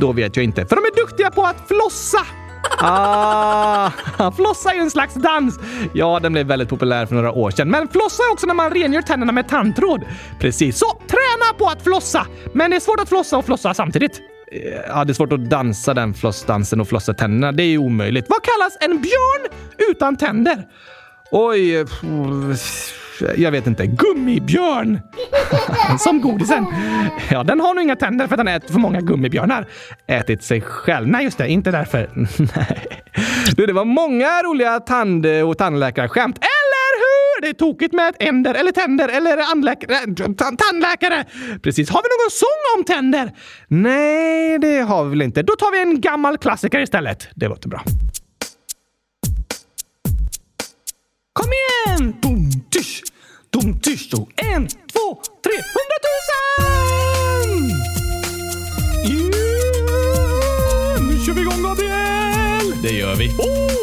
då 0.00 0.12
vet 0.12 0.36
jag 0.36 0.44
inte. 0.44 0.66
För 0.66 0.76
de 0.76 0.82
är 0.82 0.96
duktiga 1.06 1.30
på 1.30 1.42
att 1.42 1.68
flossa! 1.68 2.43
Ah, 2.78 3.90
flossa 4.36 4.70
är 4.70 4.74
ju 4.74 4.80
en 4.80 4.90
slags 4.90 5.14
dans. 5.14 5.58
Ja, 5.92 6.20
den 6.22 6.32
blev 6.32 6.46
väldigt 6.46 6.68
populär 6.68 7.06
för 7.06 7.14
några 7.14 7.32
år 7.32 7.50
sedan. 7.50 7.70
Men 7.70 7.88
flossa 7.88 8.22
är 8.22 8.32
också 8.32 8.46
när 8.46 8.54
man 8.54 8.70
rengör 8.70 9.02
tänderna 9.02 9.32
med 9.32 9.48
tandtråd. 9.48 10.04
Precis. 10.40 10.78
Så 10.78 10.86
träna 10.86 11.58
på 11.58 11.66
att 11.66 11.82
flossa! 11.82 12.26
Men 12.52 12.70
det 12.70 12.76
är 12.76 12.80
svårt 12.80 13.00
att 13.00 13.08
flossa 13.08 13.38
och 13.38 13.44
flossa 13.44 13.74
samtidigt. 13.74 14.20
Eh, 14.52 14.80
ja, 14.88 15.04
det 15.04 15.12
är 15.12 15.14
svårt 15.14 15.32
att 15.32 15.50
dansa 15.50 15.94
den 15.94 16.14
flossdansen 16.14 16.80
och 16.80 16.88
flossa 16.88 17.14
tänderna. 17.14 17.52
Det 17.52 17.62
är 17.62 17.68
ju 17.68 17.78
omöjligt. 17.78 18.26
Vad 18.28 18.42
kallas 18.42 18.76
en 18.80 19.00
björn 19.02 19.48
utan 19.90 20.16
tänder? 20.16 20.64
Oj... 21.30 21.76
Eh, 21.76 21.86
jag 23.36 23.50
vet 23.50 23.66
inte. 23.66 23.86
Gummibjörn! 23.86 25.00
Som 25.98 26.20
godisen. 26.20 26.66
Ja, 27.30 27.42
den 27.44 27.60
har 27.60 27.74
nog 27.74 27.82
inga 27.82 27.96
tänder 27.96 28.26
för 28.26 28.34
att 28.34 28.38
den 28.38 28.48
äter 28.48 28.72
för 28.72 28.80
många 28.80 29.00
gummibjörnar. 29.00 29.66
Ätit 30.06 30.42
sig 30.42 30.60
själv? 30.60 31.08
Nej, 31.08 31.24
just 31.24 31.38
det. 31.38 31.48
Inte 31.48 31.70
därför. 31.70 32.10
Nej. 32.56 33.02
Du, 33.56 33.66
det 33.66 33.72
var 33.72 33.84
många 33.84 34.42
roliga 34.42 34.80
tand 34.80 35.26
och 35.26 35.58
tandläkarskämt. 35.58 36.38
Eller 36.38 36.98
hur? 36.98 37.42
Det 37.42 37.48
är 37.48 37.52
tokigt 37.52 37.94
med 37.94 38.08
ett 38.08 38.22
änder 38.22 38.54
eller 38.54 38.72
tänder 38.72 39.08
eller 39.08 39.50
anläkare... 39.52 39.96
tandläkare. 40.36 41.24
Precis. 41.62 41.90
Har 41.90 42.02
vi 42.02 42.08
någon 42.08 42.30
sång 42.30 42.78
om 42.78 42.84
tänder? 42.84 43.32
Nej, 43.68 44.58
det 44.58 44.80
har 44.80 45.04
vi 45.04 45.10
väl 45.10 45.22
inte. 45.22 45.42
Då 45.42 45.56
tar 45.56 45.72
vi 45.72 45.82
en 45.82 46.00
gammal 46.00 46.38
klassiker 46.38 46.80
istället. 46.80 47.28
Det 47.34 47.48
låter 47.48 47.68
bra. 47.68 47.84
Kom 51.34 51.50
igen! 51.52 52.14
Dum, 52.22 52.50
tysch, 52.70 53.02
dum, 53.50 53.80
tysch, 53.80 54.10
då. 54.10 54.28
En, 54.36 54.68
två, 54.68 55.22
tre, 55.42 55.52
hundratusen! 55.74 56.50
Yeah! 59.04 59.42
Nu 61.02 61.24
kör 61.26 61.32
vi 61.32 61.40
igång, 61.40 61.62
Gabriel! 61.62 62.82
Det 62.82 62.90
gör 62.90 63.14
vi. 63.14 63.28
Oh! 63.28 63.74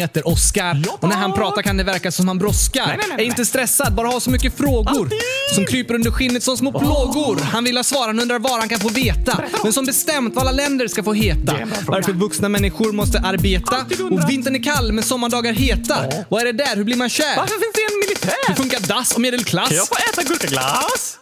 Heter 0.00 0.28
Oskar. 0.28 0.82
Ja, 0.86 0.98
Och 1.00 1.08
när 1.08 1.16
han 1.16 1.32
pratar 1.32 1.62
kan 1.62 1.76
det 1.76 1.84
verka 1.84 2.12
som 2.12 2.28
han 2.28 2.38
brådskar. 2.38 2.86
Nej, 2.86 2.96
nej, 2.98 3.06
nej, 3.16 3.24
Är 3.26 3.28
inte 3.30 3.44
stressad, 3.44 3.94
bara 3.94 4.08
har 4.08 4.20
så 4.20 4.30
mycket 4.30 4.56
frågor. 4.56 5.10
Som 5.54 5.64
kryper 5.66 5.94
under 5.94 6.10
skinnet 6.10 6.42
som 6.42 6.56
små 6.56 6.72
plågor. 6.78 7.40
Han 7.40 7.64
vill 7.64 7.76
ha 7.76 7.84
svar, 7.84 8.06
han 8.06 8.20
undrar 8.20 8.38
var 8.38 8.58
han 8.58 8.68
kan 8.68 8.80
få 8.80 8.88
veta. 8.88 9.40
Men 9.62 9.72
som 9.72 9.84
bestämt 9.86 10.34
vad 10.34 10.42
alla 10.46 10.52
länder 10.56 10.88
ska 10.88 11.02
få 11.02 11.12
heta. 11.12 11.54
Varför 11.86 12.12
vuxna 12.12 12.48
människor 12.48 12.92
måste 12.92 13.18
arbeta. 13.18 13.76
Och 14.10 14.30
vintern 14.30 14.54
är 14.54 14.62
kall 14.62 14.92
men 14.92 15.04
sommardagar 15.04 15.52
heta. 15.52 15.96
Vad 16.28 16.40
är 16.40 16.44
det 16.44 16.52
där? 16.52 16.76
Hur 16.76 16.84
blir 16.84 16.96
man 16.96 17.08
kär? 17.08 17.36
Varför 17.36 17.54
finns 17.54 17.74
det 17.74 17.80
en 17.80 17.88
Hur 17.92 18.08
militär? 18.08 18.54
funkar 18.54 18.80
dass 18.80 19.12
och 19.14 19.20
medelklass? 19.20 19.68
Kan 19.68 19.76
jag 19.76 19.88
få 19.88 19.94
äta 20.12 20.22
gurkaglass? 20.22 21.16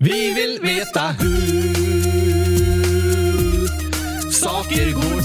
Vi 0.00 0.30
vill 0.34 0.58
veta 0.62 1.00
hur 1.08 1.68
saker 4.32 4.90
går. 4.92 5.17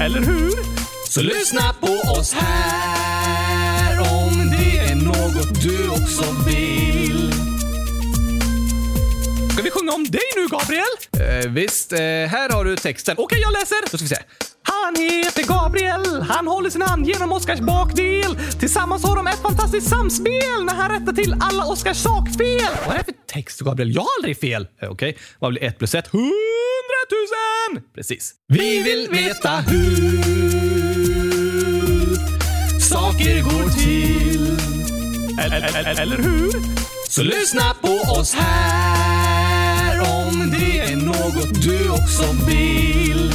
Eller 0.00 0.20
hur? 0.20 0.52
Så 1.08 1.20
lyssna 1.22 1.72
på 1.80 2.10
oss 2.10 2.32
här 2.32 4.00
om 4.00 4.50
det 4.50 4.78
är 4.78 4.94
något 4.94 5.62
du 5.62 5.88
också 5.88 6.24
vill. 6.46 7.32
Ska 9.52 9.62
vi 9.62 9.70
sjunga 9.70 9.92
om 9.92 10.04
dig 10.04 10.20
nu, 10.36 10.46
Gabriel? 10.48 10.84
Eh, 11.44 11.50
visst, 11.50 11.92
eh, 11.92 11.98
här 11.98 12.50
har 12.50 12.64
du 12.64 12.76
texten. 12.76 13.14
Okej, 13.18 13.38
jag 13.40 13.52
läser. 13.52 13.76
Då 13.90 13.98
ska 13.98 14.04
vi 14.04 14.08
se. 14.08 14.16
Han 14.62 14.96
heter 14.96 15.42
Gabriel, 15.42 16.22
han 16.22 16.46
håller 16.46 16.70
sin 16.70 16.82
hand 16.82 17.06
genom 17.06 17.32
Oskars 17.32 17.60
bakdel. 17.60 18.38
Tillsammans 18.60 19.04
har 19.04 19.16
de 19.16 19.26
ett 19.26 19.42
fantastiskt 19.42 19.88
samspel 19.88 20.64
när 20.64 20.74
han 20.74 20.90
rättar 20.90 21.12
till 21.12 21.36
alla 21.40 21.64
Oskars 21.64 21.96
sakfel. 21.96 22.60
Vad 22.86 22.94
är 22.94 22.98
det 22.98 23.04
för 23.04 23.14
text, 23.26 23.60
Gabriel? 23.60 23.94
Jag 23.94 24.02
har 24.02 24.08
aldrig 24.18 24.40
fel. 24.40 24.66
Eh, 24.82 24.88
Okej, 24.90 25.18
vad 25.38 25.50
blir 25.50 25.64
ett 25.64 25.78
plus 25.78 25.94
ett? 25.94 26.08
Tusen! 27.10 27.82
Precis. 27.94 28.34
Vi 28.48 28.82
vill 28.82 29.08
veta 29.10 29.50
hur 29.50 30.22
saker 32.80 33.42
går 33.42 33.70
till. 33.70 34.46
Eller, 35.40 35.78
eller, 35.78 36.00
eller 36.00 36.16
hur? 36.16 36.50
Så 37.08 37.22
lyssna 37.22 37.74
på 37.80 37.88
oss 38.20 38.34
här 38.34 40.00
om 40.00 40.50
det 40.50 40.78
är 40.78 40.96
något 40.96 41.62
du 41.62 41.90
också 41.90 42.32
vill. 42.48 43.32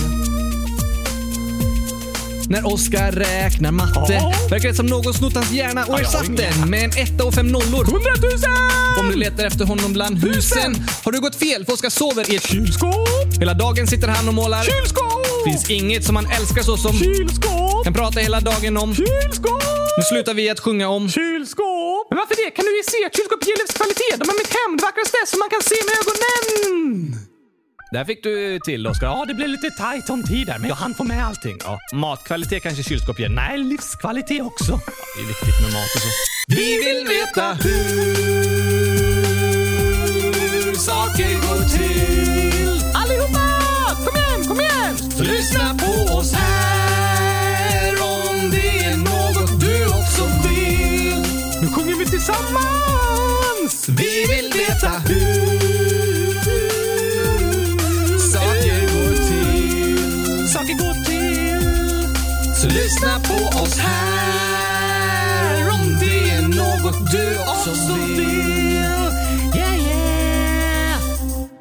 När 2.52 2.68
Oskar 2.74 3.12
räknar 3.12 3.72
matte 3.72 4.14
Ja. 4.14 4.34
verkar 4.50 4.70
det 4.70 4.76
som 4.76 4.86
någon 4.86 5.14
snott 5.14 5.34
hans 5.36 5.52
hjärna 5.52 5.86
och 5.86 6.00
ersatt 6.00 6.38
den 6.38 6.70
med 6.70 6.84
en 6.84 6.92
etta 7.04 7.24
och 7.26 7.34
fem 7.34 7.48
nollor. 7.48 7.86
Hundratusen! 7.86 8.52
Om 9.00 9.08
du 9.12 9.16
letar 9.16 9.46
efter 9.46 9.66
honom 9.66 9.94
bland 9.94 10.18
husen 10.24 10.76
har 11.04 11.12
du 11.12 11.20
gått 11.20 11.36
fel 11.36 11.66
för 11.66 11.74
Oskar 11.74 11.90
sover 11.90 12.32
i 12.32 12.36
ett 12.36 12.48
kylskåp. 12.48 13.08
Hela 13.40 13.54
dagen 13.54 13.88
sitter 13.88 14.08
han 14.08 14.28
och 14.28 14.34
målar. 14.34 14.64
Kylskåp! 14.64 15.44
Finns 15.46 15.70
inget 15.70 16.04
som 16.06 16.16
han 16.16 16.26
älskar 16.40 16.62
så 16.64 16.78
som 16.78 16.94
Kylskåp! 17.00 17.84
kan 17.84 17.94
prata 17.94 18.20
hela 18.20 18.40
dagen 18.40 18.78
om. 18.78 18.96
Kylskåp! 18.96 19.64
Nu 19.98 20.04
slutar 20.04 20.34
vi 20.34 20.50
att 20.50 20.60
sjunga 20.60 20.88
om. 20.90 21.10
Kylskåp! 21.10 22.08
Men 22.10 22.18
varför 22.18 22.36
det? 22.46 22.52
Kan 22.56 22.66
du 22.66 22.72
ju 22.78 22.84
se 22.84 22.98
kylskåp 23.18 23.42
ger 23.48 23.58
livskvalitet. 23.62 24.18
De 24.22 24.30
är 24.34 24.38
mitt 24.42 24.54
hem, 24.60 24.72
det 24.78 24.84
vackraste 24.84 25.18
som 25.28 25.40
man 25.40 25.50
kan 25.50 25.62
se 25.72 25.76
med 25.88 25.94
ögonen. 26.02 27.31
Där 27.92 28.06
fick 28.06 28.24
du 28.24 28.60
till 28.60 28.88
Oskar. 28.88 29.08
Ja, 29.08 29.26
det 29.28 29.34
blev 29.34 29.48
lite 29.50 29.72
tajt 29.72 30.10
om 30.10 30.24
tid 30.24 30.48
där, 30.48 30.60
men 30.60 30.70
jag 30.70 30.76
hann 30.76 30.94
få 30.94 31.04
med 31.04 31.26
allting. 31.26 31.58
Ja. 31.64 31.80
Matkvalitet 31.94 32.64
kanske 32.64 32.84
kylskåp 32.84 33.20
ger. 33.20 33.30
Nej, 33.30 33.58
livskvalitet 33.58 34.42
också. 34.42 34.80
Det 35.16 35.22
är 35.22 35.28
viktigt 35.28 35.62
med 35.62 35.74
mat 35.74 35.96
och 35.96 36.02
så. 36.02 36.08
Vi 36.48 36.78
vill 36.86 37.08
veta 37.08 37.54
hur 37.54 38.26
saker 40.76 41.34
går 41.34 41.70
till. 41.70 42.82
Allihopa! 42.96 43.48
Kom 44.06 44.16
igen, 44.18 44.48
kom 44.48 44.60
igen! 44.60 44.98
Så 44.98 45.24
lyssna 45.24 45.76
på 45.78 46.14
oss 46.16 46.34
här 46.34 46.51
Så 62.62 62.68
lyssna 62.68 63.20
på 63.20 63.34
oss 63.64 63.78
här 63.80 65.70
om 65.70 65.96
det 66.00 66.30
är 66.30 66.42
något 66.42 67.12
du 67.12 67.40
också 67.40 67.94
vill. 67.94 68.20
Yeah, 69.56 69.80
yeah! 69.80 71.02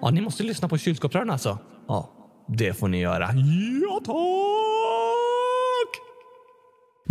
Ja, 0.03 0.11
ni 0.11 0.21
måste 0.21 0.43
lyssna 0.43 0.69
på 0.69 0.79
kylskåpsrören 0.79 1.31
alltså. 1.31 1.59
Ja, 1.89 2.11
det 2.49 2.75
får 2.75 2.89
ni 2.89 3.01
göra. 3.01 3.31
Ja, 3.83 4.01
tack! 4.05 4.70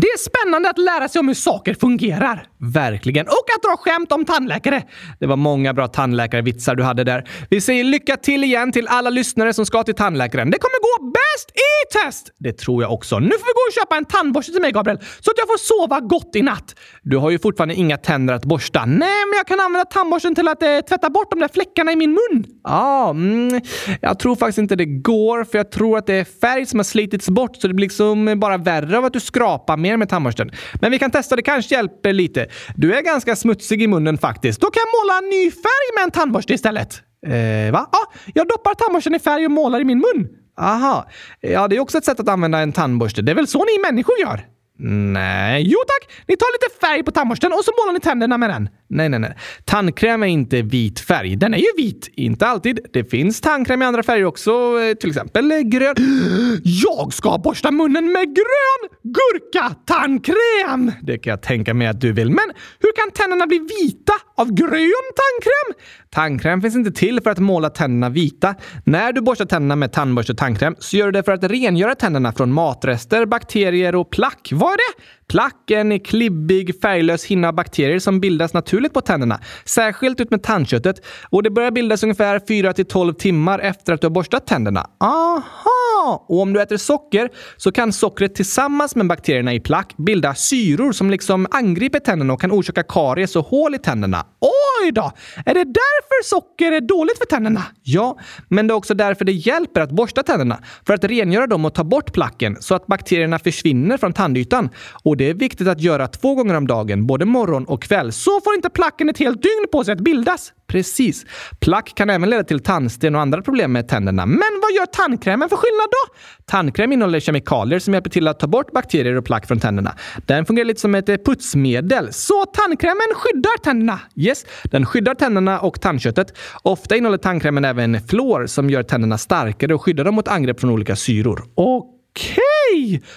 Det 0.10 0.14
är 0.14 0.44
spännande 0.44 0.70
att 0.70 0.78
lära 0.78 1.10
sig 1.10 1.20
om 1.20 1.28
hur 1.28 1.36
saker 1.36 1.74
fungerar. 1.74 2.48
Verkligen. 2.74 3.28
Och 3.28 3.46
att 3.56 3.64
dra 3.64 3.78
skämt 3.78 4.12
om 4.12 4.26
tandläkare. 4.26 4.84
Det 5.20 5.26
var 5.26 5.36
många 5.36 5.74
bra 5.74 5.88
tandläkarvitsar 5.88 6.76
du 6.76 6.84
hade 6.84 7.04
där. 7.04 7.30
Vi 7.50 7.62
säger 7.62 7.84
lycka 7.84 8.18
till 8.18 8.44
igen 8.44 8.72
till 8.72 8.88
alla 8.88 9.10
lyssnare 9.10 9.54
som 9.54 9.66
ska 9.66 9.84
till 9.84 9.96
tandläkaren. 9.96 10.52
Det 10.52 10.58
kommer 10.58 10.80
gå 10.82 11.12
bäst 11.12 11.50
i 11.52 11.94
test! 12.06 12.32
Det 12.40 12.54
tror 12.54 12.84
jag 12.84 12.94
också. 12.94 13.20
Nu 13.20 13.30
får 13.30 13.30
vi 13.30 13.54
gå 13.54 13.68
och 13.70 13.74
köpa 13.74 13.98
en 13.98 14.06
tandborste 14.06 14.52
till 14.52 14.62
mig, 14.62 14.72
Gabriel, 14.72 14.98
så 14.98 15.32
att 15.32 15.38
jag 15.38 15.48
får 15.48 15.58
sova 15.58 16.00
gott 16.00 16.36
i 16.36 16.42
natt. 16.42 16.76
Du 17.04 17.18
har 17.18 17.30
ju 17.30 17.40
fortfarande 17.40 17.76
inga 17.76 17.98
tänder 17.98 18.34
att 18.34 18.46
borsta. 18.46 18.86
Nej, 18.86 19.26
men 19.30 19.38
jag 19.38 19.48
kan 19.48 19.60
använda 19.60 19.86
tandborsten 19.86 20.36
till 20.36 20.48
att 20.48 20.64
eh, 20.64 20.80
tvätta 20.90 21.10
bort 21.10 21.32
de 21.32 21.40
där 21.40 21.48
fläckarna 21.48 21.92
i 21.92 21.96
min 21.96 22.10
mun. 22.10 22.46
Ja, 22.64 23.10
mm, 23.10 23.62
jag 24.02 24.20
tror 24.20 24.36
faktiskt 24.36 24.58
inte 24.58 24.76
det 24.76 24.86
går, 24.86 25.44
för 25.44 25.58
jag 25.58 25.72
tror 25.72 25.98
att 25.98 26.08
det 26.08 26.14
är 26.14 26.26
färg 26.42 26.66
som 26.66 26.80
har 26.80 26.84
slitits 26.84 27.30
bort 27.30 27.56
så 27.56 27.68
det 27.68 27.74
blir 27.74 27.86
liksom 27.86 28.40
bara 28.40 28.58
värre 28.58 28.98
av 28.98 29.06
att 29.06 29.14
du 29.14 29.20
skrapar 29.20 29.78
mer 29.78 29.98
med 30.00 30.10
tandborsten. 30.10 30.52
Men 30.82 30.92
vi 30.92 31.00
kan 31.00 31.12
testa, 31.12 31.36
det 31.36 31.42
kanske 31.42 31.76
hjälper 31.76 32.14
lite. 32.14 32.48
Du 32.76 32.94
är 32.94 33.02
ganska 33.02 33.36
smutsig 33.36 33.82
i 33.82 33.88
munnen 33.88 34.18
faktiskt. 34.18 34.62
Då 34.62 34.68
kan 34.72 34.82
jag 34.86 35.02
måla 35.02 35.18
en 35.18 35.30
ny 35.30 35.52
färg 35.52 35.96
med 35.96 36.04
en 36.04 36.12
tandborste 36.12 36.54
istället. 36.54 37.02
Eh, 37.28 37.72
va? 37.72 37.90
Ja, 37.92 38.14
jag 38.34 38.48
doppar 38.48 38.74
tandborsten 38.74 39.16
i 39.16 39.20
färg 39.20 39.46
och 39.46 39.52
målar 39.52 39.80
i 39.80 39.84
min 39.84 39.98
mun. 39.98 40.28
Aha. 40.60 41.10
Ja, 41.42 41.68
det 41.68 41.76
är 41.76 41.80
också 41.80 41.98
ett 41.98 42.06
sätt 42.06 42.20
att 42.20 42.30
använda 42.30 42.60
en 42.60 42.72
tandborste. 42.72 43.22
Det 43.22 43.32
är 43.32 43.36
väl 43.36 43.48
så 43.48 43.60
ni 43.66 43.82
människor 43.92 44.20
gör? 44.20 44.46
Nej. 44.82 45.64
Jo 45.66 45.80
tack! 45.88 46.12
Ni 46.28 46.38
tar 46.38 46.48
lite 46.54 46.80
färg 46.82 47.04
på 47.04 47.12
tandborsten 47.12 47.54
och 47.54 47.64
så 47.66 47.72
målar 47.80 47.94
ni 47.94 48.00
tänderna 48.00 48.38
med 48.38 48.50
den. 48.50 48.70
Nej, 48.90 49.10
nej, 49.10 49.20
nej. 49.20 49.38
Tandkräm 49.66 50.24
är 50.24 50.28
inte 50.28 50.62
vit 50.62 51.00
färg. 51.00 51.36
Den 51.36 51.54
är 51.54 51.58
ju 51.58 51.68
vit. 51.78 52.10
Inte 52.16 52.48
alltid. 52.48 52.80
Det 52.94 53.04
finns 53.04 53.42
tandkräm 53.42 53.82
i 53.82 53.86
andra 53.86 54.04
färger 54.04 54.26
också, 54.26 54.52
eh, 54.52 54.94
till 54.94 55.10
exempel 55.10 55.52
eh, 55.52 55.60
grön. 55.60 55.96
Jag 56.64 57.14
ska 57.14 57.38
borsta 57.38 57.72
munnen 57.72 58.12
med 58.12 58.26
grön 58.36 58.90
gurka-tandkräm! 59.04 60.92
Det 61.02 61.18
kan 61.18 61.32
jag 61.32 61.42
tänka 61.42 61.74
mig 61.74 61.88
att 61.88 62.02
du 62.02 62.12
vill. 62.14 62.30
Men 62.30 62.46
Hur 62.80 62.92
kan 62.96 63.12
tänderna 63.12 63.48
bli 63.48 63.60
vita 63.60 64.14
av 64.40 64.54
grön 64.54 65.12
tandkräm? 65.16 65.84
tandkräm 66.10 66.62
finns 66.62 66.76
inte 66.76 66.92
till 66.92 67.22
för 67.22 67.30
att 67.30 67.40
måla 67.40 67.70
tänderna 67.70 68.10
vita. 68.10 68.56
När 68.84 69.14
du 69.14 69.22
borstar 69.22 69.46
tänderna 69.46 69.76
med 69.76 69.92
tandborste 69.92 70.32
och 70.32 70.38
tandkräm 70.38 70.76
så 70.80 70.98
gör 70.98 71.06
du 71.06 71.12
det 71.12 71.24
för 71.24 71.32
att 71.32 71.44
rengöra 71.44 71.96
tänderna 71.96 72.32
från 72.32 72.54
matrester, 72.54 73.26
bakterier 73.26 73.96
och 73.96 74.10
plack. 74.10 74.50
Vad 74.52 74.72
är 74.72 74.78
det? 74.78 75.04
Plack 75.30 75.72
är 75.72 75.78
en 75.78 76.00
klibbig, 76.00 76.82
färglös 76.82 77.26
hinna 77.26 77.48
av 77.48 77.54
bakterier 77.54 78.00
som 78.00 78.20
bildas 78.20 78.54
naturligt 78.54 78.94
på 78.94 79.02
tänderna, 79.02 79.40
särskilt 79.66 80.22
ut 80.22 80.32
med 80.32 80.44
tandköttet. 80.44 81.06
Och 81.30 81.44
det 81.44 81.50
börjar 81.50 81.72
bildas 81.72 82.04
ungefär 82.04 82.42
4 82.48 82.74
till 82.74 82.86
12 82.86 83.14
timmar 83.14 83.60
efter 83.60 83.94
att 83.94 84.02
du 84.02 84.08
har 84.08 84.12
borstat 84.12 84.48
tänderna. 84.48 84.86
Aha! 85.00 86.26
Och 86.28 86.42
om 86.42 86.54
du 86.54 86.62
äter 86.62 86.78
socker 86.78 87.30
så 87.58 87.72
kan 87.72 87.94
sockret 87.94 88.36
tillsammans 88.36 88.96
med 88.96 89.08
bakterierna 89.08 89.54
i 89.54 89.60
plack 89.60 89.94
bilda 89.98 90.36
syror 90.36 90.92
som 90.92 91.10
liksom 91.10 91.48
angriper 91.52 92.00
tänderna 92.00 92.34
och 92.34 92.42
kan 92.42 92.52
orsaka 92.52 92.84
karies 92.84 93.36
och 93.36 93.46
hål 93.46 93.76
i 93.76 93.78
tänderna. 93.78 94.26
Oj 94.42 94.92
då! 94.92 95.12
Är 95.46 95.54
det 95.54 95.64
därför 95.64 96.24
socker 96.24 96.72
är 96.72 96.82
dåligt 96.82 97.18
för 97.18 97.26
tänderna? 97.26 97.64
Ja, 97.84 98.20
men 98.48 98.68
det 98.68 98.72
är 98.72 98.76
också 98.76 98.94
därför 98.94 99.26
det 99.26 99.32
hjälper 99.32 99.82
att 99.82 99.92
borsta 99.92 100.24
tänderna. 100.24 100.60
För 100.86 100.94
att 100.94 101.04
rengöra 101.04 101.48
dem 101.48 101.66
och 101.66 101.74
ta 101.74 101.84
bort 101.84 102.14
placken 102.14 102.58
så 102.60 102.76
att 102.76 102.88
bakterierna 102.88 103.40
försvinner 103.40 103.98
från 103.98 104.14
tandytan. 104.14 104.70
Och 105.04 105.19
det 105.20 105.30
är 105.30 105.34
viktigt 105.34 105.68
att 105.68 105.82
göra 105.82 106.08
två 106.08 106.36
gånger 106.36 106.56
om 106.56 106.68
dagen, 106.68 107.08
både 107.08 107.26
morgon 107.26 107.66
och 107.66 107.84
kväll. 107.84 108.12
Så 108.12 108.42
får 108.42 108.56
inte 108.56 108.70
placken 108.70 109.10
ett 109.10 109.18
helt 109.18 109.44
dygn 109.44 109.66
på 109.72 109.84
sig 109.84 109.94
att 109.94 110.00
bildas. 110.00 110.54
Precis. 110.68 111.26
Plack 111.60 111.96
kan 111.96 112.10
även 112.10 112.30
leda 112.30 112.44
till 112.44 112.60
tandsten 112.60 113.16
och 113.16 113.22
andra 113.22 113.42
problem 113.42 113.72
med 113.72 113.88
tänderna. 113.88 114.26
Men 114.26 114.62
vad 114.62 114.72
gör 114.72 114.86
tandkrämen 114.86 115.50
för 115.50 115.56
skillnad 115.56 115.88
då? 115.92 116.16
tandkräm 116.46 116.92
innehåller 116.92 117.20
kemikalier 117.20 117.80
som 117.80 117.94
hjälper 117.94 118.10
till 118.10 118.28
att 118.28 118.40
ta 118.40 118.48
bort 118.48 118.72
bakterier 118.72 119.16
och 119.16 119.26
plack 119.26 119.48
från 119.48 119.60
tänderna. 119.60 119.96
Den 120.26 120.46
fungerar 120.46 120.66
lite 120.66 120.82
som 120.82 120.96
ett 120.96 121.10
eh, 121.10 121.18
putsmedel. 121.18 122.14
Så 122.14 122.46
tandkrämen 122.46 123.08
skyddar 123.16 123.58
tänderna? 123.64 124.00
Yes, 124.16 124.46
den 124.64 124.86
skyddar 124.86 125.16
tänderna 125.16 125.60
och 125.60 125.82
tandköttet. 125.82 126.38
Ofta 126.64 126.96
innehåller 126.96 127.18
tandkrämen 127.18 127.66
även 127.66 128.02
fluor 128.08 128.46
som 128.46 128.70
gör 128.70 128.84
tänderna 128.84 129.18
starkare 129.18 129.74
och 129.74 129.82
skyddar 129.82 130.04
dem 130.04 130.16
mot 130.16 130.28
angrepp 130.28 130.60
från 130.60 130.70
olika 130.70 130.96
syror. 130.96 131.44
Okej! 131.56 132.49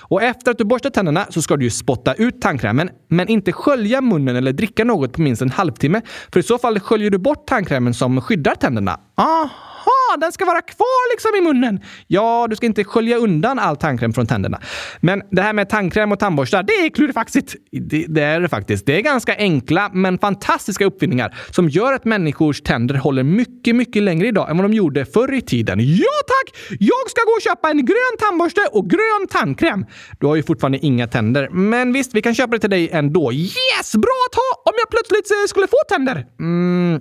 Och 0.00 0.22
efter 0.22 0.50
att 0.50 0.58
du 0.58 0.64
borstat 0.64 0.94
tänderna 0.94 1.26
så 1.30 1.42
ska 1.42 1.56
du 1.56 1.64
ju 1.64 1.70
spotta 1.70 2.14
ut 2.14 2.40
tandkrämen, 2.40 2.90
men 3.08 3.28
inte 3.28 3.52
skölja 3.52 4.00
munnen 4.00 4.36
eller 4.36 4.52
dricka 4.52 4.84
något 4.84 5.12
på 5.12 5.20
minst 5.20 5.42
en 5.42 5.50
halvtimme. 5.50 6.00
För 6.32 6.40
i 6.40 6.42
så 6.42 6.58
fall 6.58 6.80
sköljer 6.80 7.10
du 7.10 7.18
bort 7.18 7.46
tandkrämen 7.46 7.94
som 7.94 8.20
skyddar 8.20 8.54
tänderna. 8.54 9.00
Aha! 9.16 9.71
Ah, 10.12 10.16
den 10.16 10.32
ska 10.32 10.44
vara 10.44 10.62
kvar 10.62 11.12
liksom 11.12 11.30
i 11.38 11.40
munnen. 11.40 11.80
Ja, 12.06 12.46
du 12.50 12.56
ska 12.56 12.66
inte 12.66 12.84
skölja 12.84 13.16
undan 13.16 13.58
all 13.58 13.76
tandkräm 13.76 14.12
från 14.12 14.26
tänderna. 14.26 14.60
Men 15.00 15.22
det 15.30 15.42
här 15.42 15.52
med 15.52 15.68
tandkräm 15.68 16.12
och 16.12 16.18
tandborstar, 16.18 16.62
det 16.62 16.72
är 16.72 16.90
klurifaxigt. 16.90 17.54
Det, 17.70 18.06
det 18.08 18.22
är 18.22 18.40
det 18.40 18.48
faktiskt. 18.48 18.86
Det 18.86 18.96
är 18.96 19.00
ganska 19.00 19.36
enkla 19.36 19.90
men 19.92 20.18
fantastiska 20.18 20.84
uppfinningar 20.84 21.34
som 21.50 21.68
gör 21.68 21.92
att 21.92 22.04
människors 22.04 22.60
tänder 22.62 22.94
håller 22.94 23.22
mycket, 23.22 23.76
mycket 23.76 24.02
längre 24.02 24.28
idag 24.28 24.50
än 24.50 24.56
vad 24.56 24.64
de 24.64 24.72
gjorde 24.72 25.04
förr 25.04 25.34
i 25.34 25.40
tiden. 25.40 25.78
Ja 25.80 26.16
tack! 26.26 26.56
Jag 26.80 27.10
ska 27.10 27.20
gå 27.20 27.32
och 27.32 27.42
köpa 27.42 27.70
en 27.70 27.86
grön 27.86 28.16
tandborste 28.18 28.60
och 28.72 28.90
grön 28.90 29.26
tandkräm. 29.30 29.86
Du 30.20 30.26
har 30.26 30.36
ju 30.36 30.42
fortfarande 30.42 30.78
inga 30.78 31.06
tänder, 31.06 31.48
men 31.48 31.92
visst, 31.92 32.14
vi 32.14 32.22
kan 32.22 32.34
köpa 32.34 32.52
det 32.52 32.58
till 32.58 32.70
dig 32.70 32.90
ändå. 32.92 33.32
Yes! 33.32 33.92
Bra 33.92 34.18
att 34.30 34.34
ha 34.34 34.70
om 34.70 34.74
jag 34.78 34.90
plötsligt 34.90 35.30
eh, 35.30 35.48
skulle 35.48 35.66
få 35.66 35.76
tänder. 35.88 36.26
Mm. 36.40 37.00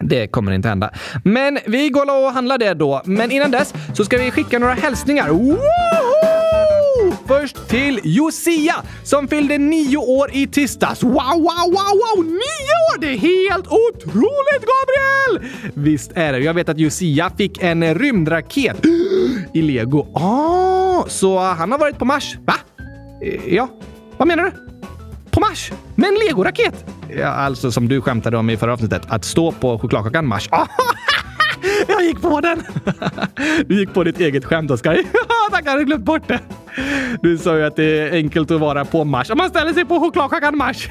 Det 0.00 0.26
kommer 0.26 0.52
inte 0.52 0.68
hända. 0.68 0.90
Men 1.24 1.58
vi 1.66 1.88
går 1.88 2.24
och 2.26 2.32
handlar 2.32 2.58
det 2.58 2.74
då. 2.74 3.02
Men 3.04 3.30
innan 3.30 3.50
dess 3.50 3.74
så 3.94 4.04
ska 4.04 4.18
vi 4.18 4.30
skicka 4.30 4.58
några 4.58 4.74
hälsningar. 4.74 5.28
Woho! 5.28 5.56
Först 7.26 7.68
till 7.68 8.00
Josia 8.04 8.74
som 9.04 9.28
fyllde 9.28 9.58
nio 9.58 9.96
år 9.96 10.30
i 10.32 10.46
tisdags. 10.46 11.02
Wow, 11.02 11.12
wow, 11.12 11.66
wow, 11.66 12.16
wow! 12.16 12.24
Nio 12.24 12.74
år! 12.92 13.00
Det 13.00 13.06
är 13.06 13.18
helt 13.18 13.66
otroligt, 13.66 14.66
Gabriel! 14.66 15.52
Visst 15.74 16.12
är 16.14 16.32
det. 16.32 16.38
Jag 16.38 16.54
vet 16.54 16.68
att 16.68 16.78
Josia 16.78 17.30
fick 17.38 17.62
en 17.62 17.94
rymdraket 17.94 18.76
i 19.54 19.62
lego. 19.62 20.06
Ah, 20.14 21.04
så 21.08 21.38
han 21.38 21.72
har 21.72 21.78
varit 21.78 21.98
på 21.98 22.04
Mars. 22.04 22.36
Va? 22.46 22.54
Eh, 23.22 23.54
ja. 23.54 23.68
Vad 24.16 24.28
menar 24.28 24.44
du? 24.44 24.52
På 25.30 25.40
Mars? 25.40 25.72
Med 25.94 26.08
en 26.08 26.14
legoraket? 26.14 26.84
Ja, 27.08 27.26
alltså 27.26 27.72
som 27.72 27.88
du 27.88 28.00
skämtade 28.00 28.36
om 28.36 28.50
i 28.50 28.56
förra 28.56 28.72
avsnittet. 28.72 29.02
Att 29.08 29.24
stå 29.24 29.52
på 29.52 29.78
chokladkakan 29.78 30.26
Mars. 30.26 30.48
Jag 31.88 32.04
gick 32.04 32.22
på 32.22 32.40
den! 32.40 32.62
du 33.66 33.80
gick 33.80 33.94
på 33.94 34.04
ditt 34.04 34.20
eget 34.20 34.44
skämt, 34.44 34.70
Oskar. 34.70 34.94
Tack, 35.50 35.62
jag 35.64 35.70
hade 35.70 35.84
glömt 35.84 36.04
bort 36.04 36.28
det. 36.28 36.40
Du 37.22 37.38
sa 37.38 37.56
ju 37.56 37.64
att 37.64 37.76
det 37.76 37.98
är 37.98 38.12
enkelt 38.12 38.50
att 38.50 38.60
vara 38.60 38.84
på 38.84 39.04
Mars. 39.04 39.30
Om 39.30 39.38
man 39.38 39.48
ställer 39.48 39.72
sig 39.72 39.84
på 39.84 40.00
chokladkakan 40.00 40.56
Mars. 40.56 40.88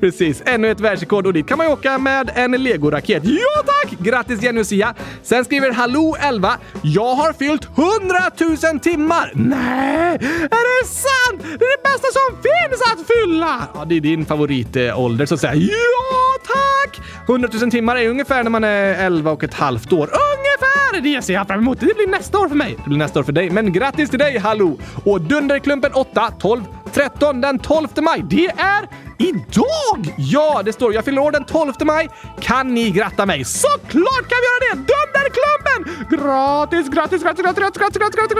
Precis, 0.00 0.42
ännu 0.46 0.70
ett 0.70 0.80
världsrekord 0.80 1.26
och 1.26 1.32
dit 1.32 1.48
kan 1.48 1.58
man 1.58 1.66
ju 1.66 1.72
åka 1.72 1.98
med 1.98 2.30
en 2.34 2.50
legoraket. 2.50 3.22
Ja 3.24 3.62
tack! 3.66 3.98
Grattis 3.98 4.42
Jenny 4.42 4.60
och 4.60 4.66
Sia! 4.66 4.94
Sen 5.22 5.44
skriver 5.44 5.72
Hallå 5.72 6.16
11. 6.20 6.52
Jag 6.82 7.14
har 7.14 7.32
fyllt 7.32 7.64
100 7.64 8.70
000 8.72 8.80
timmar! 8.80 9.32
Nej, 9.34 10.14
är 10.50 10.82
det 10.82 10.88
sant? 10.88 11.42
Det 11.58 11.64
är 11.64 11.76
det 11.76 11.82
bästa 11.82 12.08
som 12.12 12.36
finns 12.36 12.82
att 12.92 13.06
fylla! 13.06 13.68
Ja, 13.74 13.84
det 13.84 13.96
är 13.96 14.00
din 14.00 14.26
favoritålder 14.26 15.26
så 15.26 15.34
att 15.34 15.40
säga. 15.40 15.54
Ja 15.54 16.38
tack! 16.46 17.00
100 17.28 17.48
000 17.60 17.70
timmar 17.70 17.96
är 17.96 18.08
ungefär 18.08 18.42
när 18.42 18.50
man 18.50 18.64
är 18.64 19.06
11 19.06 19.30
och 19.30 19.44
ett 19.44 19.54
halvt 19.54 19.92
år. 19.92 20.10
Ungefär! 20.10 21.00
Det 21.02 21.22
ser 21.22 21.34
jag 21.34 21.46
fram 21.46 21.60
emot. 21.60 21.80
Det 21.80 21.96
blir 21.96 22.06
nästa 22.06 22.38
år 22.38 22.48
för 22.48 22.56
mig. 22.56 22.76
Det 22.84 22.88
blir 22.88 22.98
nästa 22.98 23.20
år 23.20 23.24
för 23.24 23.32
dig. 23.32 23.50
Men 23.50 23.72
grattis 23.72 24.10
till 24.10 24.18
dig 24.18 24.38
Hallå! 24.38 24.78
Och 25.04 25.20
Dunderklumpen 25.20 25.92
8, 25.92 26.32
12, 26.38 26.62
13 26.92 27.40
den 27.40 27.58
12 27.58 27.88
maj. 28.02 28.24
Det 28.30 28.46
är 28.46 28.88
idag! 29.18 30.14
Ja, 30.18 30.62
det 30.64 30.72
står 30.72 30.94
jag 30.94 31.04
fyller 31.04 31.22
år 31.22 31.32
den 31.32 31.44
12 31.44 31.72
maj. 31.84 32.08
Kan 32.40 32.74
ni 32.74 32.90
gratta 32.90 33.26
mig? 33.26 33.44
Såklart 33.44 34.28
kan 34.28 34.38
vi 34.42 34.46
göra 34.50 34.60
det! 34.60 34.74
Dunderklubben! 34.74 35.80
Gratis, 36.10 36.88
gratis, 36.88 37.22
gratis, 37.22 37.42
gratis, 37.44 37.58
gratis, 37.58 37.78
gratis, 37.78 37.98
gratis, 37.98 38.16
gratis, 38.16 38.36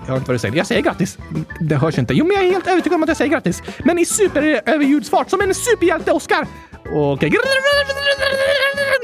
Jag 0.00 0.08
hör 0.08 0.16
inte 0.16 0.26
vad 0.26 0.34
du 0.34 0.38
säger. 0.38 0.56
Jag 0.56 0.66
säger 0.66 0.82
grattis. 0.82 1.18
Det 1.60 1.76
hörs 1.76 1.98
inte. 1.98 2.14
Jo, 2.14 2.26
men 2.26 2.36
jag 2.36 2.44
är 2.44 2.50
helt 2.50 2.66
övertygad 2.66 2.96
om 2.96 3.02
att 3.02 3.08
jag 3.08 3.16
säger 3.16 3.30
grattis. 3.30 3.62
Men 3.84 3.98
i 3.98 4.04
superöverljudsfart, 4.04 5.30
som 5.30 5.40
en 5.40 5.54
superhjälte 5.54 6.12
Oscar. 6.12 6.46
Okej. 6.94 7.30
Nu 7.30 7.38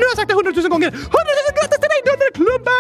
har 0.05 0.11
jag 0.11 0.17
sagt 0.17 0.29
det 0.29 0.35
hundratusen 0.35 0.71
gånger. 0.71 0.91
Hundratusen 0.91 1.55
grattis 1.55 1.79
till 1.79 1.89
dig 1.89 2.03
Dunderklubben! 2.09 2.79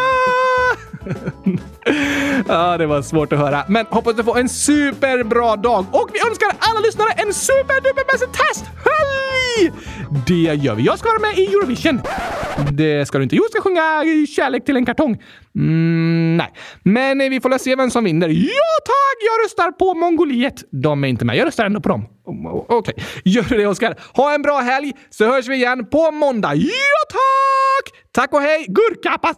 ja, 2.49 2.79
det 2.79 2.87
var 2.87 3.03
svårt 3.03 3.33
att 3.33 3.39
höra. 3.39 3.65
Men 3.69 3.87
hoppas 3.91 4.15
du 4.17 4.25
får 4.25 4.39
en 4.39 4.49
superbra 4.49 5.57
dag 5.57 5.87
och 5.93 6.11
vi 6.13 6.29
önskar 6.29 6.49
alla 6.59 6.81
lyssnare 6.81 7.11
en 7.17 7.35
superduperbäst 7.35 8.25
testhelg! 8.33 9.73
Det 10.27 10.55
gör 10.55 10.75
vi. 10.75 10.83
Jag 10.83 10.99
ska 10.99 11.09
vara 11.09 11.19
med 11.19 11.39
i 11.39 11.47
Eurovision. 11.47 12.01
Det 12.73 13.07
ska 13.07 13.19
du 13.19 13.25
inte. 13.25 13.37
Jo, 13.37 13.43
jag 13.45 13.51
ska 13.51 13.61
sjunga 13.61 14.27
Kärlek 14.27 14.65
till 14.65 14.77
en 14.77 14.87
kartong. 14.87 15.23
Mm, 15.57 16.37
nej, 16.83 17.15
men 17.15 17.31
vi 17.31 17.41
får 17.41 17.59
se 17.59 17.77
vem 17.77 17.91
som 17.91 18.05
vinner. 18.05 18.29
Ja 18.29 18.75
tack! 18.85 19.19
Jag 19.21 19.45
röstar 19.45 19.73
på 19.73 19.95
Mongoliet. 19.95 20.65
De 20.71 21.05
är 21.05 21.09
inte 21.09 21.25
med. 21.25 21.37
Jag 21.37 21.47
röstar 21.47 21.67
ändå 21.67 21.81
på 21.81 21.89
dem. 21.89 22.07
Okej. 22.29 22.77
Okay. 22.77 22.95
Gör 23.25 23.59
det, 23.59 23.67
Oskar. 23.67 24.01
Ha 24.15 24.35
en 24.35 24.43
bra 24.43 24.59
helg 24.59 24.93
så 25.11 25.27
hörs 25.27 25.49
vi 25.49 25.55
igen 25.55 25.87
på 25.87 26.11
måndag. 26.11 26.55
Ja 26.55 26.99
tack! 27.11 27.95
Tack 28.13 28.33
och 28.33 28.41
hej! 28.41 28.67
Gurkappas... 28.69 29.37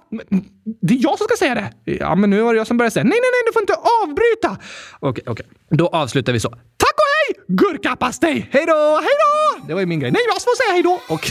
Det 0.82 0.94
är 0.94 0.98
jag 1.02 1.18
som 1.18 1.24
ska 1.24 1.36
säga 1.36 1.54
det. 1.54 1.72
Ja, 1.84 2.14
men 2.14 2.30
nu 2.30 2.42
var 2.42 2.54
det 2.54 2.58
jag 2.58 2.66
som 2.66 2.76
började 2.76 2.92
säga. 2.92 3.04
Nej, 3.04 3.18
nej, 3.22 3.30
nej, 3.32 3.42
du 3.46 3.52
får 3.52 3.62
inte 3.62 3.74
avbryta. 4.02 4.64
Okej, 5.00 5.24
okej. 5.26 5.46
Då 5.70 5.86
avslutar 5.88 6.32
vi 6.32 6.40
så. 6.40 6.48
Tack 6.48 6.94
och 6.94 7.10
hej! 7.16 7.44
Gurkapastej! 7.48 8.48
Hej 8.52 8.66
då! 8.66 9.00
Hej 9.02 9.16
då! 9.24 9.66
Det 9.66 9.74
var 9.74 9.80
ju 9.80 9.86
min 9.86 10.00
grej. 10.00 10.10
Nej, 10.10 10.22
jag 10.26 10.42
får 10.42 10.56
säga 10.56 10.72
hej 10.72 10.82
då. 10.82 11.14
Och 11.14 11.30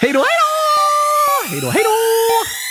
hej 0.00 0.12
då, 0.12 0.18
hej 0.18 0.36
då! 0.42 1.50
Hej 1.50 1.60
då, 1.60 1.70
hej 1.70 1.82
då! 1.84 2.65